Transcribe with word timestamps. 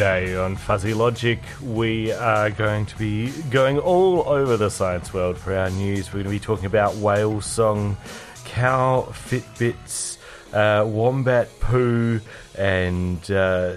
Today 0.00 0.34
on 0.34 0.56
Fuzzy 0.56 0.94
Logic, 0.94 1.38
we 1.62 2.10
are 2.10 2.48
going 2.48 2.86
to 2.86 2.96
be 2.96 3.30
going 3.50 3.78
all 3.78 4.26
over 4.26 4.56
the 4.56 4.70
science 4.70 5.12
world 5.12 5.36
for 5.36 5.54
our 5.54 5.68
news. 5.68 6.06
We're 6.06 6.22
going 6.22 6.24
to 6.24 6.30
be 6.30 6.38
talking 6.38 6.64
about 6.64 6.94
whale 6.94 7.42
song, 7.42 7.98
cow 8.46 9.08
Fitbits, 9.10 10.16
uh, 10.54 10.86
wombat 10.86 11.50
poo, 11.60 12.22
and 12.56 13.30
uh, 13.30 13.74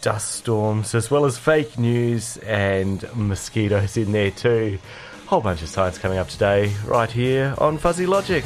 dust 0.00 0.32
storms, 0.32 0.96
as 0.96 1.08
well 1.08 1.24
as 1.24 1.38
fake 1.38 1.78
news 1.78 2.38
and 2.38 3.08
mosquitoes 3.14 3.96
in 3.96 4.10
there 4.10 4.32
too. 4.32 4.80
A 5.22 5.28
Whole 5.28 5.40
bunch 5.40 5.62
of 5.62 5.68
science 5.68 5.98
coming 5.98 6.18
up 6.18 6.26
today, 6.26 6.74
right 6.84 7.12
here 7.12 7.54
on 7.58 7.78
Fuzzy 7.78 8.06
Logic. 8.06 8.44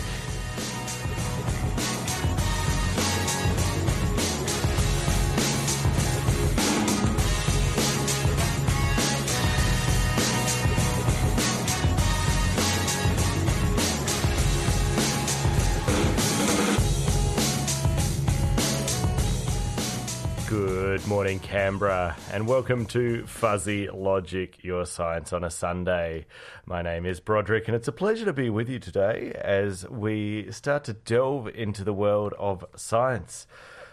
Canberra, 21.53 22.17
and 22.33 22.49
welcome 22.49 22.87
to 22.87 23.27
Fuzzy 23.27 23.87
Logic, 23.91 24.57
your 24.65 24.87
science 24.87 25.35
on 25.35 25.45
a 25.45 25.51
Sunday. 25.51 26.25
My 26.65 26.81
name 26.81 27.05
is 27.05 27.21
Broderick, 27.21 27.69
and 27.69 27.75
it's 27.77 27.87
a 27.87 27.93
pleasure 27.93 28.25
to 28.25 28.33
be 28.33 28.49
with 28.49 28.71
you 28.71 28.79
today 28.79 29.33
as 29.39 29.87
we 29.91 30.51
start 30.51 30.85
to 30.85 30.95
delve 30.95 31.49
into 31.49 31.85
the 31.85 31.93
world 31.93 32.33
of 32.39 32.65
science. 32.75 33.47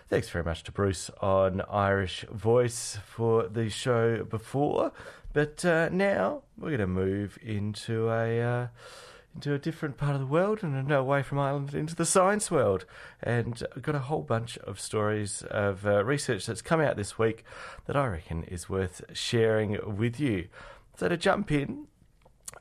Thanks 0.08 0.30
very 0.30 0.46
much 0.46 0.64
to 0.64 0.72
Bruce 0.72 1.12
on 1.20 1.60
Irish 1.70 2.24
Voice 2.32 2.98
for 3.06 3.50
the 3.50 3.70
show 3.70 4.24
before, 4.24 4.94
but 5.34 5.66
uh, 5.66 5.90
now 5.90 6.44
we're 6.58 6.70
going 6.70 6.80
to 6.80 6.88
move 6.88 7.38
into 7.42 8.10
a. 8.10 8.42
Uh, 8.42 8.68
into 9.40 9.54
a 9.54 9.58
different 9.58 9.96
part 9.96 10.16
of 10.16 10.20
the 10.20 10.28
world 10.28 10.62
and 10.64 10.92
away 10.92 11.24
from 11.24 11.40
Ireland 11.40 11.74
into 11.74 11.96
the 11.96 12.06
science 12.06 12.52
world. 12.52 12.84
And 13.24 13.64
I've 13.74 13.82
got 13.82 13.96
a 13.96 14.00
whole 14.00 14.22
bunch 14.22 14.58
of 14.58 14.82
stories 14.82 15.44
of 15.44 15.86
uh, 15.86 16.04
research 16.04 16.46
that's 16.46 16.62
come 16.62 16.82
out 16.82 16.98
this 16.98 17.18
week 17.18 17.46
that 17.86 17.96
I 17.96 18.06
reckon 18.08 18.44
is 18.44 18.68
worth 18.68 19.02
sharing 19.14 19.78
with 19.96 20.20
you. 20.20 20.50
So 20.98 21.08
to 21.08 21.16
jump 21.16 21.54
in, 21.54 21.88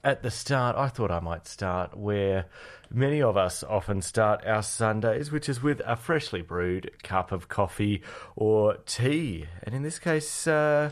at 0.05 0.23
the 0.23 0.31
start, 0.31 0.77
I 0.77 0.87
thought 0.87 1.11
I 1.11 1.19
might 1.19 1.49
start 1.49 1.97
where 1.97 2.47
many 2.89 3.21
of 3.21 3.37
us 3.37 3.65
often 3.65 4.01
start 4.01 4.47
our 4.47 4.63
Sundays, 4.63 5.33
which 5.33 5.49
is 5.49 5.61
with 5.61 5.83
a 5.85 5.97
freshly 5.97 6.43
brewed 6.43 6.93
cup 7.03 7.33
of 7.33 7.49
coffee 7.49 8.03
or 8.37 8.77
tea. 8.87 9.47
And 9.65 9.75
in 9.75 9.83
this 9.83 9.99
case, 9.99 10.47
uh, 10.47 10.91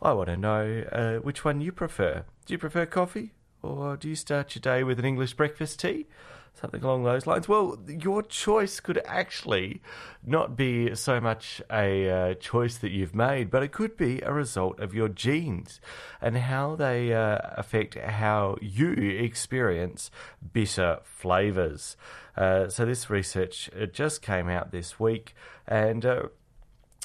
I 0.00 0.12
want 0.12 0.28
to 0.28 0.36
know 0.36 0.84
uh, 0.92 1.14
which 1.14 1.44
one 1.44 1.60
you 1.60 1.72
prefer. 1.72 2.24
Do 2.46 2.54
you 2.54 2.58
prefer 2.58 2.86
coffee 2.86 3.32
or 3.64 3.96
do 3.96 4.08
you 4.08 4.14
start 4.14 4.54
your 4.54 4.60
day 4.60 4.84
with 4.84 4.98
an 4.98 5.04
English 5.04 5.34
breakfast 5.34 5.80
tea? 5.80 6.06
Something 6.52 6.84
along 6.84 7.02
those 7.02 7.26
lines. 7.26 7.48
Well, 7.48 7.78
your 7.88 8.22
choice 8.22 8.78
could 8.78 9.00
actually 9.06 9.82
not 10.24 10.56
be 10.56 10.94
so 10.94 11.20
much 11.20 11.60
a 11.68 12.08
uh, 12.08 12.34
choice 12.34 12.76
that 12.78 12.90
you've 12.90 13.14
made, 13.14 13.50
but 13.50 13.64
it 13.64 13.72
could 13.72 13.96
be 13.96 14.20
a 14.20 14.32
result 14.32 14.78
of 14.78 14.94
your 14.94 15.08
genes 15.08 15.80
and 16.20 16.36
how 16.36 16.76
they 16.76 17.12
uh, 17.12 17.38
affect 17.56 17.96
how 17.96 18.56
you 18.60 18.92
experience 18.92 20.12
bitter 20.52 21.00
flavours. 21.02 21.96
Uh, 22.36 22.68
so, 22.68 22.84
this 22.84 23.10
research 23.10 23.68
just 23.92 24.22
came 24.22 24.48
out 24.48 24.70
this 24.70 25.00
week 25.00 25.34
and 25.66 26.06
uh, 26.06 26.22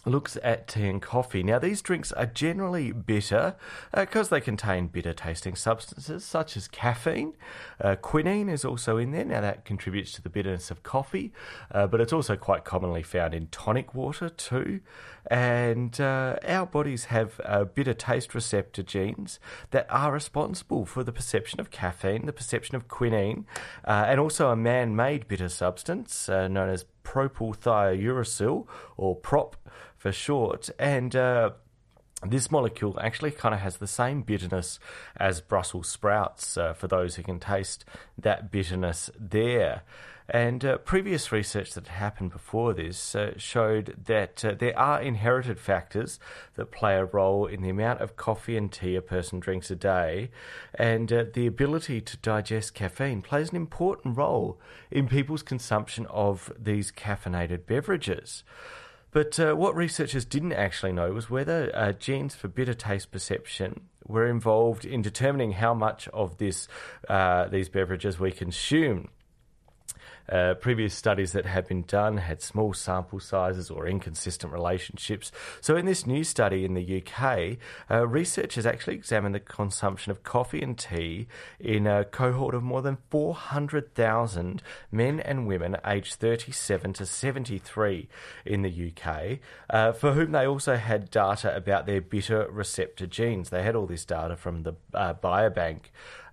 looks 0.05 0.37
at 0.43 0.67
tea 0.67 0.87
and 0.87 1.01
coffee. 1.01 1.43
Now, 1.43 1.59
these 1.59 1.81
drinks 1.81 2.11
are 2.11 2.25
generally 2.25 2.91
bitter 2.91 3.55
because 3.93 4.27
uh, 4.27 4.35
they 4.35 4.41
contain 4.41 4.87
bitter 4.87 5.13
tasting 5.13 5.55
substances 5.55 6.23
such 6.23 6.55
as 6.55 6.67
caffeine. 6.67 7.33
Uh, 7.81 7.95
quinine 7.95 8.49
is 8.49 8.63
also 8.63 8.97
in 8.97 9.11
there. 9.11 9.25
Now, 9.25 9.41
that 9.41 9.65
contributes 9.65 10.11
to 10.13 10.21
the 10.21 10.29
bitterness 10.29 10.71
of 10.71 10.83
coffee, 10.83 11.33
uh, 11.71 11.87
but 11.87 12.01
it's 12.01 12.13
also 12.13 12.35
quite 12.35 12.63
commonly 12.63 13.03
found 13.03 13.33
in 13.33 13.47
tonic 13.47 13.93
water 13.93 14.29
too. 14.29 14.81
And 15.27 15.99
uh, 15.99 16.37
our 16.47 16.65
bodies 16.65 17.05
have 17.05 17.39
uh, 17.43 17.65
bitter 17.65 17.93
taste 17.93 18.33
receptor 18.33 18.81
genes 18.81 19.39
that 19.71 19.85
are 19.89 20.11
responsible 20.11 20.85
for 20.85 21.03
the 21.03 21.11
perception 21.11 21.59
of 21.59 21.71
caffeine, 21.71 22.25
the 22.25 22.33
perception 22.33 22.75
of 22.75 22.87
quinine, 22.87 23.45
uh, 23.85 24.05
and 24.07 24.19
also 24.19 24.49
a 24.49 24.55
man 24.55 24.95
made 24.95 25.27
bitter 25.27 25.49
substance 25.49 26.27
known 26.29 26.69
as 26.69 26.85
propylthiouracil 27.03 28.67
or 28.95 29.15
PROP 29.15 29.55
for 29.97 30.11
short. 30.11 30.69
And 30.79 31.15
uh, 31.15 31.51
this 32.25 32.51
molecule 32.51 32.99
actually 33.01 33.31
kind 33.31 33.55
of 33.55 33.61
has 33.61 33.77
the 33.77 33.87
same 33.87 34.21
bitterness 34.23 34.79
as 35.15 35.41
Brussels 35.41 35.87
sprouts 35.87 36.57
uh, 36.57 36.73
for 36.73 36.87
those 36.87 37.15
who 37.15 37.23
can 37.23 37.39
taste 37.39 37.85
that 38.17 38.51
bitterness 38.51 39.09
there. 39.17 39.83
And 40.31 40.63
uh, 40.63 40.77
previous 40.77 41.31
research 41.31 41.73
that 41.73 41.87
happened 41.87 42.31
before 42.31 42.73
this 42.73 43.15
uh, 43.15 43.33
showed 43.37 43.95
that 44.05 44.45
uh, 44.45 44.53
there 44.53 44.77
are 44.77 45.01
inherited 45.01 45.59
factors 45.59 46.19
that 46.53 46.71
play 46.71 46.97
a 46.97 47.05
role 47.05 47.47
in 47.47 47.63
the 47.63 47.69
amount 47.69 48.01
of 48.01 48.15
coffee 48.15 48.55
and 48.55 48.71
tea 48.71 48.95
a 48.95 49.01
person 49.01 49.39
drinks 49.39 49.71
a 49.71 49.75
day. 49.75 50.29
And 50.75 51.11
uh, 51.11 51.25
the 51.33 51.47
ability 51.47 52.01
to 52.01 52.17
digest 52.17 52.75
caffeine 52.75 53.23
plays 53.23 53.49
an 53.49 53.55
important 53.55 54.17
role 54.17 54.59
in 54.91 55.07
people's 55.07 55.41
consumption 55.41 56.05
of 56.07 56.53
these 56.59 56.91
caffeinated 56.91 57.65
beverages. 57.65 58.43
But 59.11 59.39
uh, 59.39 59.53
what 59.53 59.75
researchers 59.75 60.25
didn't 60.25 60.53
actually 60.53 60.91
know 60.93 61.11
was 61.11 61.29
whether 61.29 61.71
uh, 61.75 61.93
genes 61.93 62.35
for 62.35 62.47
bitter 62.47 62.73
taste 62.73 63.11
perception 63.11 63.89
were 64.05 64.27
involved 64.27 64.85
in 64.85 65.01
determining 65.01 65.53
how 65.53 65.73
much 65.73 66.07
of 66.09 66.37
this 66.37 66.67
uh, 67.07 67.47
these 67.47 67.69
beverages 67.69 68.19
we 68.19 68.31
consume. 68.31 69.09
Uh, 70.31 70.53
previous 70.55 70.93
studies 70.93 71.31
that 71.31 71.45
had 71.45 71.67
been 71.67 71.83
done 71.83 72.17
had 72.17 72.41
small 72.41 72.73
sample 72.73 73.19
sizes 73.19 73.71
or 73.71 73.87
inconsistent 73.87 74.53
relationships. 74.53 75.31
So, 75.61 75.75
in 75.75 75.85
this 75.85 76.05
new 76.05 76.23
study 76.23 76.65
in 76.65 76.73
the 76.73 77.03
UK, 77.03 77.57
uh, 77.89 78.07
researchers 78.07 78.65
actually 78.65 78.95
examined 78.95 79.33
the 79.33 79.39
consumption 79.39 80.11
of 80.11 80.23
coffee 80.23 80.61
and 80.61 80.77
tea 80.77 81.27
in 81.59 81.87
a 81.87 82.05
cohort 82.05 82.53
of 82.53 82.63
more 82.63 82.81
than 82.81 82.97
400,000 83.09 84.61
men 84.91 85.19
and 85.19 85.47
women 85.47 85.77
aged 85.85 86.15
37 86.15 86.93
to 86.93 87.05
73 87.05 88.07
in 88.45 88.61
the 88.61 88.91
UK, 88.91 89.39
uh, 89.69 89.91
for 89.91 90.13
whom 90.13 90.31
they 90.31 90.45
also 90.45 90.75
had 90.75 91.09
data 91.09 91.55
about 91.55 91.85
their 91.85 92.01
bitter 92.01 92.47
receptor 92.49 93.07
genes. 93.07 93.49
They 93.49 93.63
had 93.63 93.75
all 93.75 93.87
this 93.87 94.05
data 94.05 94.35
from 94.35 94.63
the 94.63 94.75
uh, 94.93 95.13
biobank. 95.15 95.89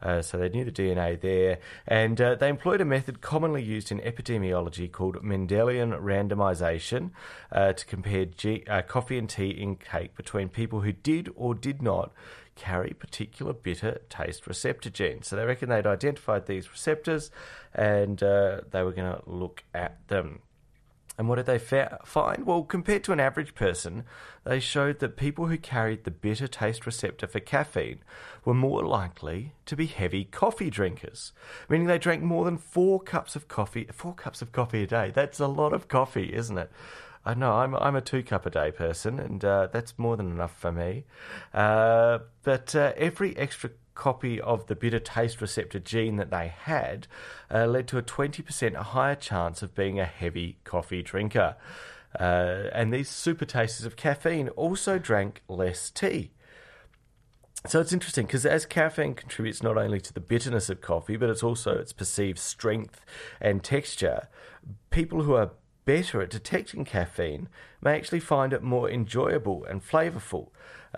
Uh, 0.07 0.23
so 0.23 0.39
they 0.39 0.49
knew 0.49 0.65
the 0.65 0.71
DNA 0.71 1.21
there. 1.21 1.59
And 1.85 2.21
uh, 2.21 2.37
they 2.37 2.49
employed 2.49 2.81
a 2.81 2.85
method 2.85 3.21
commonly 3.21 3.61
used 3.61 3.91
in 3.91 3.99
epidemiology 3.99 4.91
called 4.91 5.17
Mendelian 5.17 6.01
randomization 6.01 7.11
uh, 7.51 7.73
to 7.73 7.85
compare 7.85 8.27
G- 8.27 8.63
uh, 8.69 8.83
coffee 8.83 9.19
and 9.19 9.29
tea 9.29 9.51
intake 9.51 10.15
between 10.15 10.49
people 10.49 10.83
who 10.83 10.93
did 10.93 11.29
or 11.35 11.57
did 11.57 11.83
not 11.83 12.13
carry 12.55 12.91
particular 12.91 13.53
bitter 13.53 14.01
taste 14.09 14.47
receptor 14.47 14.91
genes. 14.91 15.27
So 15.27 15.35
they 15.35 15.45
reckon 15.45 15.71
they'd 15.71 15.89
identified 15.89 16.47
these 16.47 16.71
receptors 16.71 17.33
and 17.75 18.23
uh, 18.23 18.61
they 18.71 18.85
were 18.85 18.93
going 18.93 19.13
to 19.13 19.23
look 19.27 19.65
at 19.75 20.07
them. 20.07 20.39
And 21.19 21.29
what 21.29 21.37
did 21.37 21.47
they 21.47 21.59
fa- 21.59 21.99
find? 22.05 22.45
Well, 22.45 22.63
compared 22.63 23.03
to 23.05 23.13
an 23.13 23.21
average 23.21 23.55
person, 23.55 24.05
they 24.45 24.61
showed 24.61 24.99
that 24.99 25.17
people 25.17 25.47
who 25.47 25.57
carried 25.57 26.05
the 26.05 26.11
bitter 26.11 26.47
taste 26.47 26.85
receptor 26.85 27.27
for 27.27 27.41
caffeine 27.41 28.01
were 28.45 28.55
more 28.55 28.83
likely 28.83 29.55
to 29.65 29.77
be 29.77 29.87
heavy 29.87 30.25
coffee 30.25 30.69
drinkers, 30.69 31.33
meaning 31.69 31.87
they 31.87 31.99
drank 31.99 32.23
more 32.23 32.45
than 32.45 32.59
four 32.59 33.01
cups 33.01 33.35
of 33.35 33.49
coffee. 33.49 33.89
Four 33.93 34.15
cups 34.15 34.43
of 34.43 34.53
coffee 34.53 34.83
a 34.83 34.87
day. 34.87 35.11
That's 35.15 35.41
a 35.41 35.47
lot 35.47 35.73
of 35.73 35.89
coffee, 35.89 36.35
isn't 36.35 36.59
it? 36.59 36.71
I 37.25 37.35
know 37.35 37.55
I'm 37.55 37.75
I'm 37.75 37.97
a 37.97 38.01
two 38.01 38.23
cup 38.23 38.47
a 38.47 38.51
day 38.51 38.71
person, 38.71 39.19
and 39.19 39.45
uh, 39.45 39.69
that's 39.73 39.99
more 39.99 40.17
than 40.17 40.31
enough 40.31 40.57
for 40.57 40.71
me. 40.71 41.05
Uh, 41.53 42.21
but 42.45 42.75
uh, 42.77 42.93
every 42.97 43.37
extra 43.37 43.71
copy 43.97 44.41
of 44.41 44.67
the 44.67 44.77
bitter 44.77 45.01
taste 45.01 45.41
receptor 45.41 45.81
gene 45.81 46.17
that 46.17 46.31
they 46.31 46.49
had 46.49 47.09
uh, 47.53 47.67
led 47.67 47.89
to 47.89 47.99
a 47.99 48.03
20% 48.03 48.77
higher 48.77 49.17
chance 49.17 49.63
of 49.63 49.75
being 49.75 49.99
a 49.99 50.05
heavy 50.05 50.59
coffee 50.63 51.03
drinker. 51.03 51.57
Uh, 52.19 52.69
and 52.73 52.93
these 52.93 53.09
super 53.09 53.45
tasters 53.45 53.85
of 53.85 53.97
caffeine 53.97 54.49
also 54.51 54.99
drank 54.99 55.43
less 55.49 55.91
tea. 55.91 56.31
So 57.67 57.81
it's 57.81 57.93
interesting 57.93 58.27
because 58.27 58.47
as 58.47 58.65
caffeine 58.65 59.15
contributes 59.15 59.63
not 59.63 59.77
only 59.77 60.01
to 60.01 60.13
the 60.13 60.21
bitterness 60.21 60.71
of 60.71 60.81
coffee, 60.81 61.17
but 61.17 61.29
it's 61.29 61.43
also 61.43 61.77
its 61.77 61.93
perceived 61.93 62.39
strength 62.39 63.05
and 63.41 63.65
texture, 63.65 64.29
people 64.91 65.23
who 65.23 65.35
are 65.35 65.51
better 65.87 66.21
at 66.21 66.29
detecting 66.29 66.85
caffeine 66.85 67.49
may 67.81 67.97
actually 67.97 68.21
find 68.21 68.53
it 68.53 68.63
more 68.63 68.91
enjoyable 68.91 69.65
and 69.65 69.83
flavourful. 69.83 70.49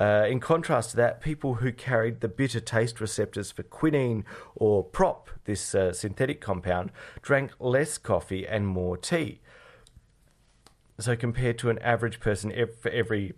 Uh, 0.00 0.26
in 0.28 0.40
contrast 0.40 0.90
to 0.90 0.96
that, 0.96 1.20
people 1.20 1.56
who 1.56 1.70
carried 1.70 2.20
the 2.20 2.28
bitter 2.28 2.60
taste 2.60 3.00
receptors 3.00 3.52
for 3.52 3.62
quinine 3.62 4.24
or 4.56 4.82
prop, 4.82 5.30
this 5.44 5.74
uh, 5.74 5.92
synthetic 5.92 6.40
compound, 6.40 6.90
drank 7.22 7.52
less 7.60 7.98
coffee 7.98 8.46
and 8.46 8.66
more 8.66 8.96
tea. 8.96 9.40
So, 10.98 11.14
compared 11.14 11.58
to 11.58 11.70
an 11.70 11.78
average 11.78 12.18
person, 12.18 12.52
for 12.80 12.90
every 12.90 13.34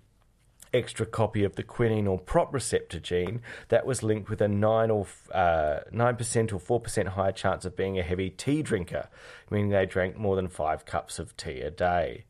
extra 0.73 1.07
copy 1.07 1.45
of 1.45 1.57
the 1.57 1.63
quinine 1.63 2.07
or 2.07 2.19
prop 2.19 2.53
receptor 2.53 3.01
gene 3.01 3.43
that 3.69 3.87
was 3.87 4.03
linked 4.03 4.31
with 4.31 4.41
a 4.41 4.49
9 4.49 4.91
or 4.91 5.07
uh, 5.33 5.81
9% 5.93 6.53
or 6.53 6.81
4% 6.81 7.07
higher 7.09 7.33
chance 7.33 7.65
of 7.65 7.77
being 7.77 7.99
a 7.99 8.03
heavy 8.03 8.31
tea 8.31 8.63
drinker, 8.63 9.09
meaning 9.51 9.71
they 9.71 9.87
drank 9.87 10.17
more 10.17 10.37
than 10.37 10.49
5 10.49 10.85
cups 10.85 11.19
of 11.19 11.37
tea 11.37 11.61
a 11.61 11.71
day. 11.71 12.25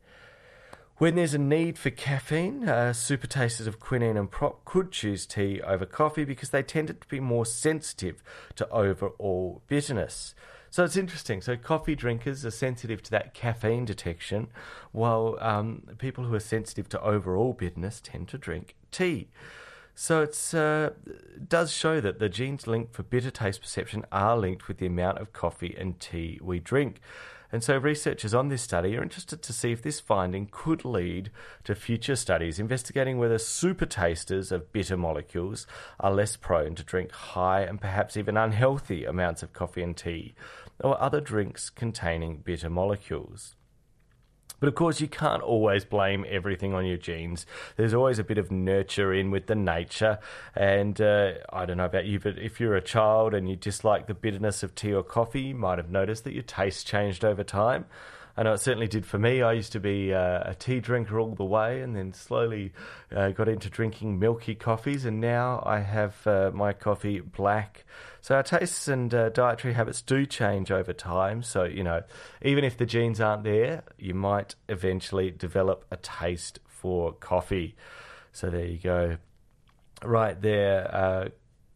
When 1.01 1.15
there's 1.15 1.33
a 1.33 1.39
need 1.39 1.79
for 1.79 1.89
caffeine, 1.89 2.69
uh, 2.69 2.93
super 2.93 3.25
tasters 3.25 3.65
of 3.65 3.79
quinine 3.79 4.17
and 4.17 4.29
prop 4.29 4.63
could 4.65 4.91
choose 4.91 5.25
tea 5.25 5.59
over 5.61 5.83
coffee 5.83 6.25
because 6.25 6.51
they 6.51 6.61
tended 6.61 7.01
to 7.01 7.07
be 7.07 7.19
more 7.19 7.43
sensitive 7.43 8.21
to 8.55 8.69
overall 8.69 9.63
bitterness. 9.67 10.35
So 10.71 10.85
it's 10.85 10.95
interesting. 10.95 11.41
So 11.41 11.57
coffee 11.57 11.95
drinkers 11.95 12.45
are 12.45 12.51
sensitive 12.51 13.03
to 13.03 13.11
that 13.11 13.33
caffeine 13.33 13.83
detection, 13.83 14.47
while 14.93 15.37
um, 15.41 15.83
people 15.97 16.23
who 16.23 16.33
are 16.33 16.39
sensitive 16.39 16.87
to 16.89 17.01
overall 17.01 17.51
bitterness 17.51 17.99
tend 18.01 18.29
to 18.29 18.37
drink 18.37 18.75
tea. 18.89 19.27
So 19.95 20.21
it 20.21 20.53
uh, 20.55 20.91
does 21.45 21.73
show 21.73 21.99
that 21.99 22.19
the 22.19 22.29
genes 22.29 22.67
linked 22.67 22.93
for 22.93 23.03
bitter 23.03 23.31
taste 23.31 23.61
perception 23.61 24.05
are 24.13 24.37
linked 24.37 24.69
with 24.69 24.77
the 24.77 24.85
amount 24.85 25.17
of 25.17 25.33
coffee 25.33 25.75
and 25.77 25.99
tea 25.99 26.39
we 26.41 26.59
drink. 26.59 27.01
And 27.51 27.63
so 27.63 27.77
researchers 27.77 28.33
on 28.33 28.47
this 28.47 28.61
study 28.61 28.95
are 28.95 29.03
interested 29.03 29.41
to 29.41 29.53
see 29.53 29.73
if 29.73 29.81
this 29.81 29.99
finding 29.99 30.47
could 30.49 30.85
lead 30.85 31.31
to 31.65 31.75
future 31.75 32.15
studies 32.15 32.59
investigating 32.59 33.17
whether 33.17 33.37
super 33.37 33.85
tasters 33.85 34.53
of 34.53 34.71
bitter 34.71 34.95
molecules 34.95 35.67
are 35.99 36.13
less 36.13 36.37
prone 36.37 36.75
to 36.75 36.83
drink 36.83 37.11
high 37.11 37.61
and 37.61 37.81
perhaps 37.81 38.15
even 38.15 38.37
unhealthy 38.37 39.03
amounts 39.03 39.43
of 39.43 39.51
coffee 39.51 39.83
and 39.83 39.97
tea 39.97 40.33
or 40.83 41.01
other 41.01 41.21
drinks 41.21 41.69
containing 41.69 42.37
bitter 42.37 42.69
molecules. 42.69 43.55
But 44.61 44.67
of 44.67 44.75
course, 44.75 45.01
you 45.01 45.07
can't 45.07 45.41
always 45.41 45.83
blame 45.85 46.23
everything 46.29 46.71
on 46.71 46.85
your 46.85 46.97
genes. 46.97 47.47
There's 47.77 47.95
always 47.95 48.19
a 48.19 48.23
bit 48.23 48.37
of 48.37 48.51
nurture 48.51 49.11
in 49.11 49.31
with 49.31 49.47
the 49.47 49.55
nature. 49.55 50.19
And 50.55 51.01
uh, 51.01 51.33
I 51.51 51.65
don't 51.65 51.77
know 51.77 51.85
about 51.85 52.05
you, 52.05 52.19
but 52.19 52.37
if 52.37 52.59
you're 52.59 52.75
a 52.75 52.81
child 52.81 53.33
and 53.33 53.49
you 53.49 53.55
dislike 53.55 54.05
the 54.05 54.13
bitterness 54.13 54.61
of 54.61 54.75
tea 54.75 54.93
or 54.93 55.01
coffee, 55.01 55.41
you 55.41 55.55
might 55.55 55.79
have 55.79 55.89
noticed 55.89 56.25
that 56.25 56.33
your 56.33 56.43
taste 56.43 56.85
changed 56.85 57.25
over 57.25 57.43
time. 57.43 57.85
I 58.37 58.43
know 58.43 58.53
it 58.53 58.59
certainly 58.59 58.87
did 58.87 59.05
for 59.05 59.19
me. 59.19 59.41
I 59.41 59.53
used 59.53 59.73
to 59.73 59.79
be 59.79 60.13
uh, 60.13 60.51
a 60.51 60.55
tea 60.55 60.79
drinker 60.79 61.19
all 61.19 61.35
the 61.35 61.43
way 61.43 61.81
and 61.81 61.95
then 61.95 62.13
slowly 62.13 62.71
uh, 63.13 63.29
got 63.29 63.49
into 63.49 63.69
drinking 63.69 64.19
milky 64.19 64.55
coffees, 64.55 65.05
and 65.05 65.19
now 65.19 65.61
I 65.65 65.79
have 65.79 66.15
uh, 66.25 66.51
my 66.53 66.73
coffee 66.73 67.19
black. 67.19 67.85
So 68.21 68.35
our 68.35 68.43
tastes 68.43 68.87
and 68.87 69.13
uh, 69.13 69.29
dietary 69.29 69.73
habits 69.73 70.01
do 70.01 70.25
change 70.25 70.71
over 70.71 70.93
time. 70.93 71.43
So, 71.43 71.63
you 71.63 71.83
know, 71.83 72.03
even 72.41 72.63
if 72.63 72.77
the 72.77 72.85
genes 72.85 73.19
aren't 73.19 73.43
there, 73.43 73.83
you 73.97 74.13
might 74.13 74.55
eventually 74.69 75.31
develop 75.31 75.85
a 75.91 75.97
taste 75.97 76.59
for 76.67 77.11
coffee. 77.13 77.75
So 78.31 78.49
there 78.49 78.65
you 78.65 78.77
go. 78.77 79.17
Right 80.03 80.39
there, 80.41 80.95
uh, 80.95 81.29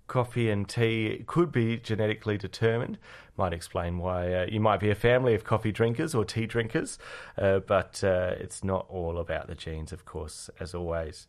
coffee 0.08 0.50
and 0.50 0.68
tea 0.70 1.24
could 1.26 1.52
be 1.52 1.78
genetically 1.78 2.38
determined. 2.38 2.98
Might 3.38 3.52
explain 3.54 3.98
why 3.98 4.34
uh, 4.34 4.46
you 4.50 4.62
might 4.62 4.80
be 4.80 4.90
a 4.90 4.96
family 4.96 5.34
of 5.34 5.44
coffee 5.44 5.74
drinkers 5.74 6.16
or 6.16 6.24
tea 6.24 6.46
drinkers, 6.46 6.98
uh, 7.38 7.60
but 7.60 8.02
uh, 8.04 8.36
it's 8.40 8.64
not 8.64 8.86
all 8.90 9.18
about 9.18 9.48
the 9.48 9.56
genes, 9.56 9.92
of 9.92 10.06
course, 10.06 10.50
as 10.60 10.74
always. 10.74 11.28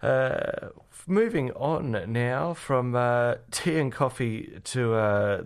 Uh, 0.00 0.68
moving 1.06 1.50
on 1.52 2.10
now 2.10 2.54
from 2.54 2.94
uh, 2.94 3.34
tea 3.50 3.78
and 3.78 3.92
coffee 3.92 4.60
to 4.64 4.90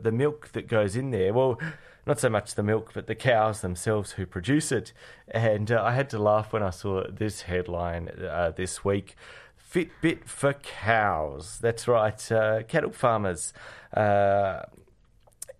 the 0.00 0.12
milk 0.12 0.52
that 0.52 0.68
goes 0.68 0.94
in 0.94 1.10
there. 1.10 1.32
Well, 1.32 1.60
not 2.06 2.20
so 2.20 2.28
much 2.28 2.54
the 2.54 2.62
milk, 2.62 2.92
but 2.94 3.06
the 3.08 3.14
cows 3.14 3.60
themselves 3.60 4.12
who 4.12 4.26
produce 4.26 4.70
it. 4.70 4.92
And 5.28 5.70
I 5.70 5.92
had 5.94 6.08
to 6.10 6.18
laugh 6.18 6.52
when 6.52 6.62
I 6.62 6.70
saw 6.70 7.04
this 7.10 7.42
headline 7.42 8.10
this 8.56 8.84
week. 8.84 9.16
Fitbit 9.72 10.24
for 10.24 10.52
cows. 10.54 11.58
That's 11.60 11.86
right. 11.86 12.32
Uh, 12.32 12.62
cattle 12.64 12.90
farmers 12.90 13.52
uh, 13.94 14.62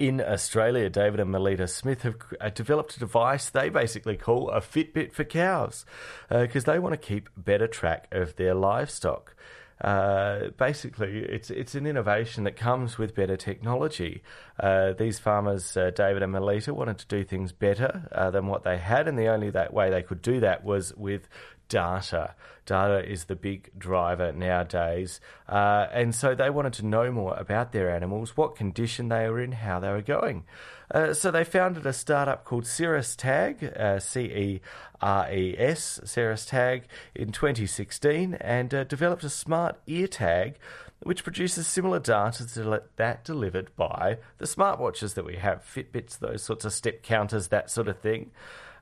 in 0.01 0.19
Australia, 0.23 0.89
David 0.89 1.21
and 1.21 1.31
Melita 1.31 1.69
Smith 1.69 2.03
have 2.03 2.17
uh, 2.41 2.49
developed 2.49 2.97
a 2.97 3.01
device 3.01 3.51
they 3.51 3.69
basically 3.69 4.17
call 4.17 4.49
a 4.49 4.63
Fitbit 4.63 5.13
for 5.13 5.25
cows 5.25 5.85
because 6.31 6.67
uh, 6.67 6.73
they 6.73 6.79
want 6.79 6.95
to 6.95 6.97
keep 6.97 7.29
better 7.37 7.67
track 7.67 8.09
of 8.11 8.35
their 8.37 8.55
livestock. 8.55 9.37
Uh, 9.83 10.49
basically, 10.59 11.19
it's 11.19 11.51
it's 11.51 11.75
an 11.75 11.87
innovation 11.87 12.45
that 12.45 12.57
comes 12.57 12.97
with 12.99 13.15
better 13.15 13.37
technology. 13.37 14.23
Uh, 14.59 14.93
these 14.93 15.19
farmers, 15.19 15.77
uh, 15.77 15.91
David 15.91 16.23
and 16.23 16.33
Melita, 16.33 16.73
wanted 16.73 16.99
to 16.99 17.07
do 17.07 17.23
things 17.23 17.53
better 17.53 18.09
uh, 18.13 18.31
than 18.31 18.47
what 18.47 18.63
they 18.65 18.79
had, 18.79 19.07
and 19.07 19.19
the 19.19 19.29
only 19.29 19.51
that 19.51 19.73
way 19.73 19.91
they 19.91 20.03
could 20.03 20.23
do 20.23 20.41
that 20.41 20.65
was 20.65 20.95
with 20.97 21.29
data. 21.71 22.35
Data 22.67 23.03
is 23.11 23.25
the 23.25 23.35
big 23.35 23.71
driver 23.79 24.33
nowadays. 24.33 25.21
Uh, 25.49 25.87
and 25.93 26.15
so 26.15 26.35
they 26.35 26.51
wanted 26.51 26.75
to 26.75 26.85
know 26.85 27.11
more 27.11 27.35
about 27.35 27.73
their 27.73 27.91
animals, 27.91 28.37
what 28.37 28.55
condition 28.55 29.09
they 29.09 29.27
were 29.31 29.41
in, 29.41 29.53
how 29.53 29.81
they 29.81 29.89
were 29.89 30.03
going. 30.03 30.45
Uh, 30.93 31.15
so 31.15 31.31
they 31.31 31.45
founded 31.45 31.87
a 31.87 31.93
startup 31.93 32.45
called 32.45 32.67
Ceres 32.67 33.17
Tag, 33.17 33.65
uh, 33.77 33.99
C 33.99 34.21
E 34.21 34.61
R 35.01 35.33
E 35.33 35.55
S, 35.57 36.01
Ceres 36.05 36.45
Tag, 36.45 36.83
in 37.15 37.33
2016 37.33 38.35
and 38.35 38.75
uh, 38.75 38.85
developed 38.85 39.25
a 39.25 39.31
smart 39.31 39.77
ear 39.87 40.07
tag 40.07 40.57
which 41.03 41.25
produces 41.25 41.67
similar 41.67 41.99
data 41.99 42.47
to 42.47 42.83
that 42.97 43.25
delivered 43.25 43.75
by 43.77 44.19
the 44.39 44.45
smartwatches 44.45 45.15
that 45.15 45.25
we 45.25 45.37
have, 45.37 45.65
Fitbits, 45.65 46.19
those 46.19 46.43
sorts 46.43 46.65
of 46.65 46.73
step 46.75 47.03
counters, 47.03 47.49
that 47.49 47.71
sort 47.71 47.89
of 47.89 47.99
thing. 48.01 48.31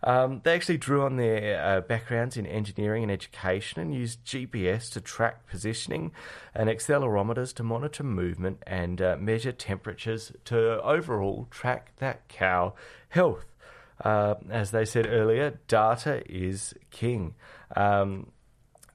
Um, 0.03 0.41
they 0.45 0.55
actually 0.55 0.79
drew 0.79 1.03
on 1.03 1.17
their 1.17 1.63
uh, 1.63 1.81
backgrounds 1.81 2.37
in 2.37 2.47
engineering 2.47 3.03
and 3.03 3.13
education 3.13 3.81
and 3.81 3.95
used 3.95 4.25
GPS 4.25 4.91
to 4.93 5.01
track 5.01 5.47
positioning 5.49 6.13
and 6.55 6.69
accelerometers 6.69 7.53
to 7.55 7.63
monitor 7.63 8.05
movement 8.05 8.63
and 8.67 9.03
uh, 9.03 9.17
measure 9.19 9.53
temperatures 9.53 10.33
to 10.47 10.83
overall 10.83 11.49
track 11.51 11.93
that 11.99 12.29
cow 12.29 12.75
health. 13.09 13.47
Uh, 14.05 14.35
as 14.49 14.71
they 14.71 14.85
said 14.85 15.07
earlier, 15.07 15.59
data 15.67 16.23
is 16.31 16.73
king. 16.91 17.35
Um, 17.75 18.29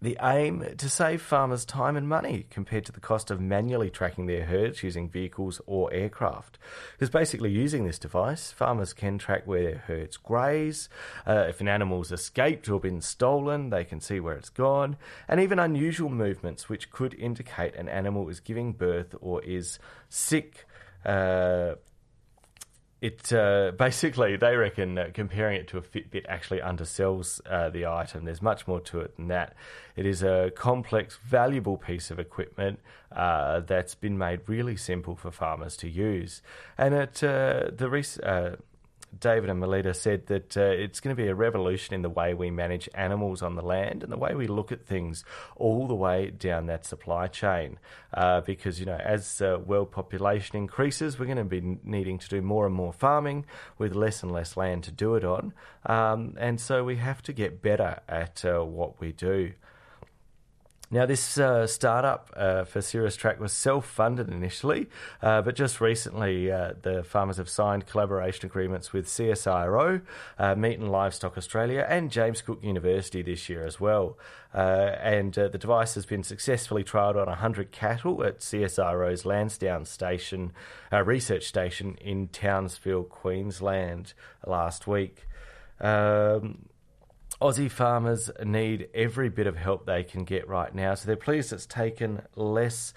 the 0.04 0.18
aim 0.22 0.66
to 0.78 0.90
save 0.90 1.22
farmers 1.22 1.64
time 1.64 1.96
and 1.96 2.10
money 2.10 2.46
compared 2.50 2.84
to 2.86 2.92
the 2.92 3.00
cost 3.00 3.32
of 3.32 3.40
manually 3.40 3.90
tracking 3.90 4.26
their 4.26 4.44
herds 4.44 4.84
using 4.84 5.08
vehicles 5.08 5.62
or 5.66 5.92
aircraft. 5.94 6.60
Because 6.92 7.10
basically, 7.10 7.50
using 7.50 7.86
this 7.86 7.98
device, 7.98 8.52
farmers 8.52 8.92
can 8.92 9.18
track 9.18 9.48
where 9.48 9.64
their 9.64 9.78
herds 9.78 10.18
graze. 10.18 10.90
Uh, 11.26 11.46
if 11.48 11.62
an 11.62 11.70
animal's 11.70 12.12
escaped 12.12 12.68
or 12.68 12.82
been 12.82 13.00
stolen, 13.00 13.70
they 13.70 13.86
can 13.86 14.02
see 14.02 14.20
where 14.20 14.36
it's 14.36 14.50
gone, 14.50 14.98
and 15.30 15.40
even 15.40 15.58
unusual 15.58 16.10
movements 16.10 16.68
which 16.68 16.92
could 16.92 17.14
indicate 17.14 17.74
an 17.76 17.88
animal 17.88 18.28
is 18.28 18.42
giving 18.42 18.74
birth 18.74 19.16
or 19.22 19.42
is 19.44 19.80
sick. 20.10 20.68
Uh, 21.06 21.76
it 23.04 23.34
uh, 23.34 23.72
basically 23.78 24.38
they 24.38 24.56
reckon 24.56 24.98
uh, 24.98 25.10
comparing 25.14 25.58
it 25.58 25.68
to 25.68 25.78
a 25.78 25.82
Fitbit 25.82 26.26
actually 26.28 26.60
undersells 26.60 27.42
uh, 27.46 27.70
the 27.70 27.86
item. 27.86 28.24
There's 28.26 28.42
much 28.42 28.66
more 28.68 28.80
to 28.82 29.02
it 29.02 29.16
than 29.18 29.28
that. 29.28 29.54
It 29.96 30.06
is 30.06 30.24
a 30.24 30.52
complex, 30.56 31.18
valuable 31.18 31.78
piece 31.78 32.10
of 32.10 32.18
equipment 32.18 32.80
uh, 33.12 33.60
that's 33.60 33.94
been 33.94 34.18
made 34.18 34.42
really 34.48 34.78
simple 34.78 35.16
for 35.16 35.32
farmers 35.32 35.76
to 35.78 35.90
use, 35.90 36.42
and 36.78 36.94
it 36.94 37.24
uh, 37.24 37.70
the 37.72 37.90
uh, 38.24 38.56
David 39.20 39.50
and 39.50 39.60
Melita 39.60 39.94
said 39.94 40.28
that 40.28 40.58
uh, 40.58 40.62
it's 40.62 41.00
going 41.00 41.16
to 41.16 41.22
be 41.22 41.28
a 41.30 41.36
revolution 41.36 41.94
in 41.94 42.02
the 42.02 42.10
way 42.10 42.34
we 42.34 42.52
manage 42.52 42.90
animals 42.94 43.42
on 43.42 43.56
the 43.56 43.62
land 43.62 44.04
and 44.04 44.12
the 44.12 44.18
way 44.18 44.36
we 44.36 44.48
look 44.48 44.72
at 44.72 44.86
things 44.86 45.24
all 45.56 45.88
the 45.88 45.96
way 45.96 46.30
down 46.30 46.68
that 46.68 46.86
supply 46.86 47.28
chain. 47.28 47.80
Uh, 48.14 48.42
because, 48.42 48.80
you 48.80 48.86
know, 48.86 48.98
as 48.98 49.42
uh, 49.42 49.58
world 49.66 49.92
population 49.92 50.58
increases, 50.58 51.18
we're 51.18 51.26
going 51.26 51.38
to 51.38 51.44
be 51.44 51.80
needing 51.84 52.18
to 52.20 52.30
do 52.30 52.42
more 52.42 52.66
and 52.66 52.76
more 52.76 52.94
farming 52.94 53.46
with 53.78 53.96
less 53.96 54.24
and 54.24 54.32
less 54.32 54.58
land 54.58 54.84
to 54.84 54.92
do 54.92 55.16
it 55.16 55.24
on. 55.24 55.54
Um, 55.86 56.36
and 56.40 56.60
so 56.60 56.84
we 56.84 56.98
have 56.98 57.22
to 57.24 57.34
get 57.34 57.62
better 57.62 58.00
at 58.08 58.44
uh, 58.46 58.62
what 58.64 59.00
we 59.00 59.12
do. 59.12 59.54
Now, 60.92 61.08
this 61.08 61.40
uh, 61.40 61.66
startup 61.66 62.30
uh, 62.36 62.66
for 62.66 62.80
Ceres 62.80 63.16
Track 63.16 63.40
was 63.40 63.52
self 63.52 63.88
funded 63.88 64.30
initially, 64.30 64.90
uh, 65.24 65.42
but 65.42 65.56
just 65.56 65.82
recently 65.82 66.52
uh, 66.52 66.74
the 66.82 67.04
farmers 67.04 67.38
have 67.38 67.50
signed 67.50 67.88
collaboration 67.88 68.46
agreements 68.46 68.94
with 68.94 69.08
CSIRO, 69.08 70.02
uh, 70.38 70.56
Meat 70.56 70.78
and 70.78 70.92
Livestock 70.92 71.36
Australia, 71.36 71.86
and 71.90 72.12
James 72.12 72.42
Cook 72.44 72.64
University 72.64 73.24
this 73.24 73.50
year 73.50 73.66
as 73.66 73.80
well. 73.80 74.18
Uh, 74.54 74.96
and 75.02 75.34
the 75.34 75.50
device 75.50 75.96
has 75.96 76.06
been 76.06 76.22
successfully 76.22 76.84
trialled 76.84 77.16
on 77.16 77.26
100 77.26 77.72
cattle 77.72 78.24
at 78.24 78.40
CSIRO's 78.40 79.26
Lansdown 79.26 79.86
Station, 79.86 80.52
research 80.92 81.46
station 81.46 81.98
in 82.02 82.28
Townsville, 82.28 83.06
Queensland, 83.06 84.14
last 84.46 84.86
week. 84.86 85.28
Um, 85.82 86.66
Aussie 87.42 87.72
farmers 87.72 88.30
need 88.44 88.90
every 88.94 89.30
bit 89.30 89.48
of 89.48 89.58
help 89.58 89.86
they 89.86 90.04
can 90.04 90.24
get 90.24 90.48
right 90.48 90.74
now. 90.74 90.96
So 90.96 91.08
they're 91.08 91.16
pleased 91.16 91.52
it's 91.52 91.66
taken 91.66 92.22
less 92.36 92.94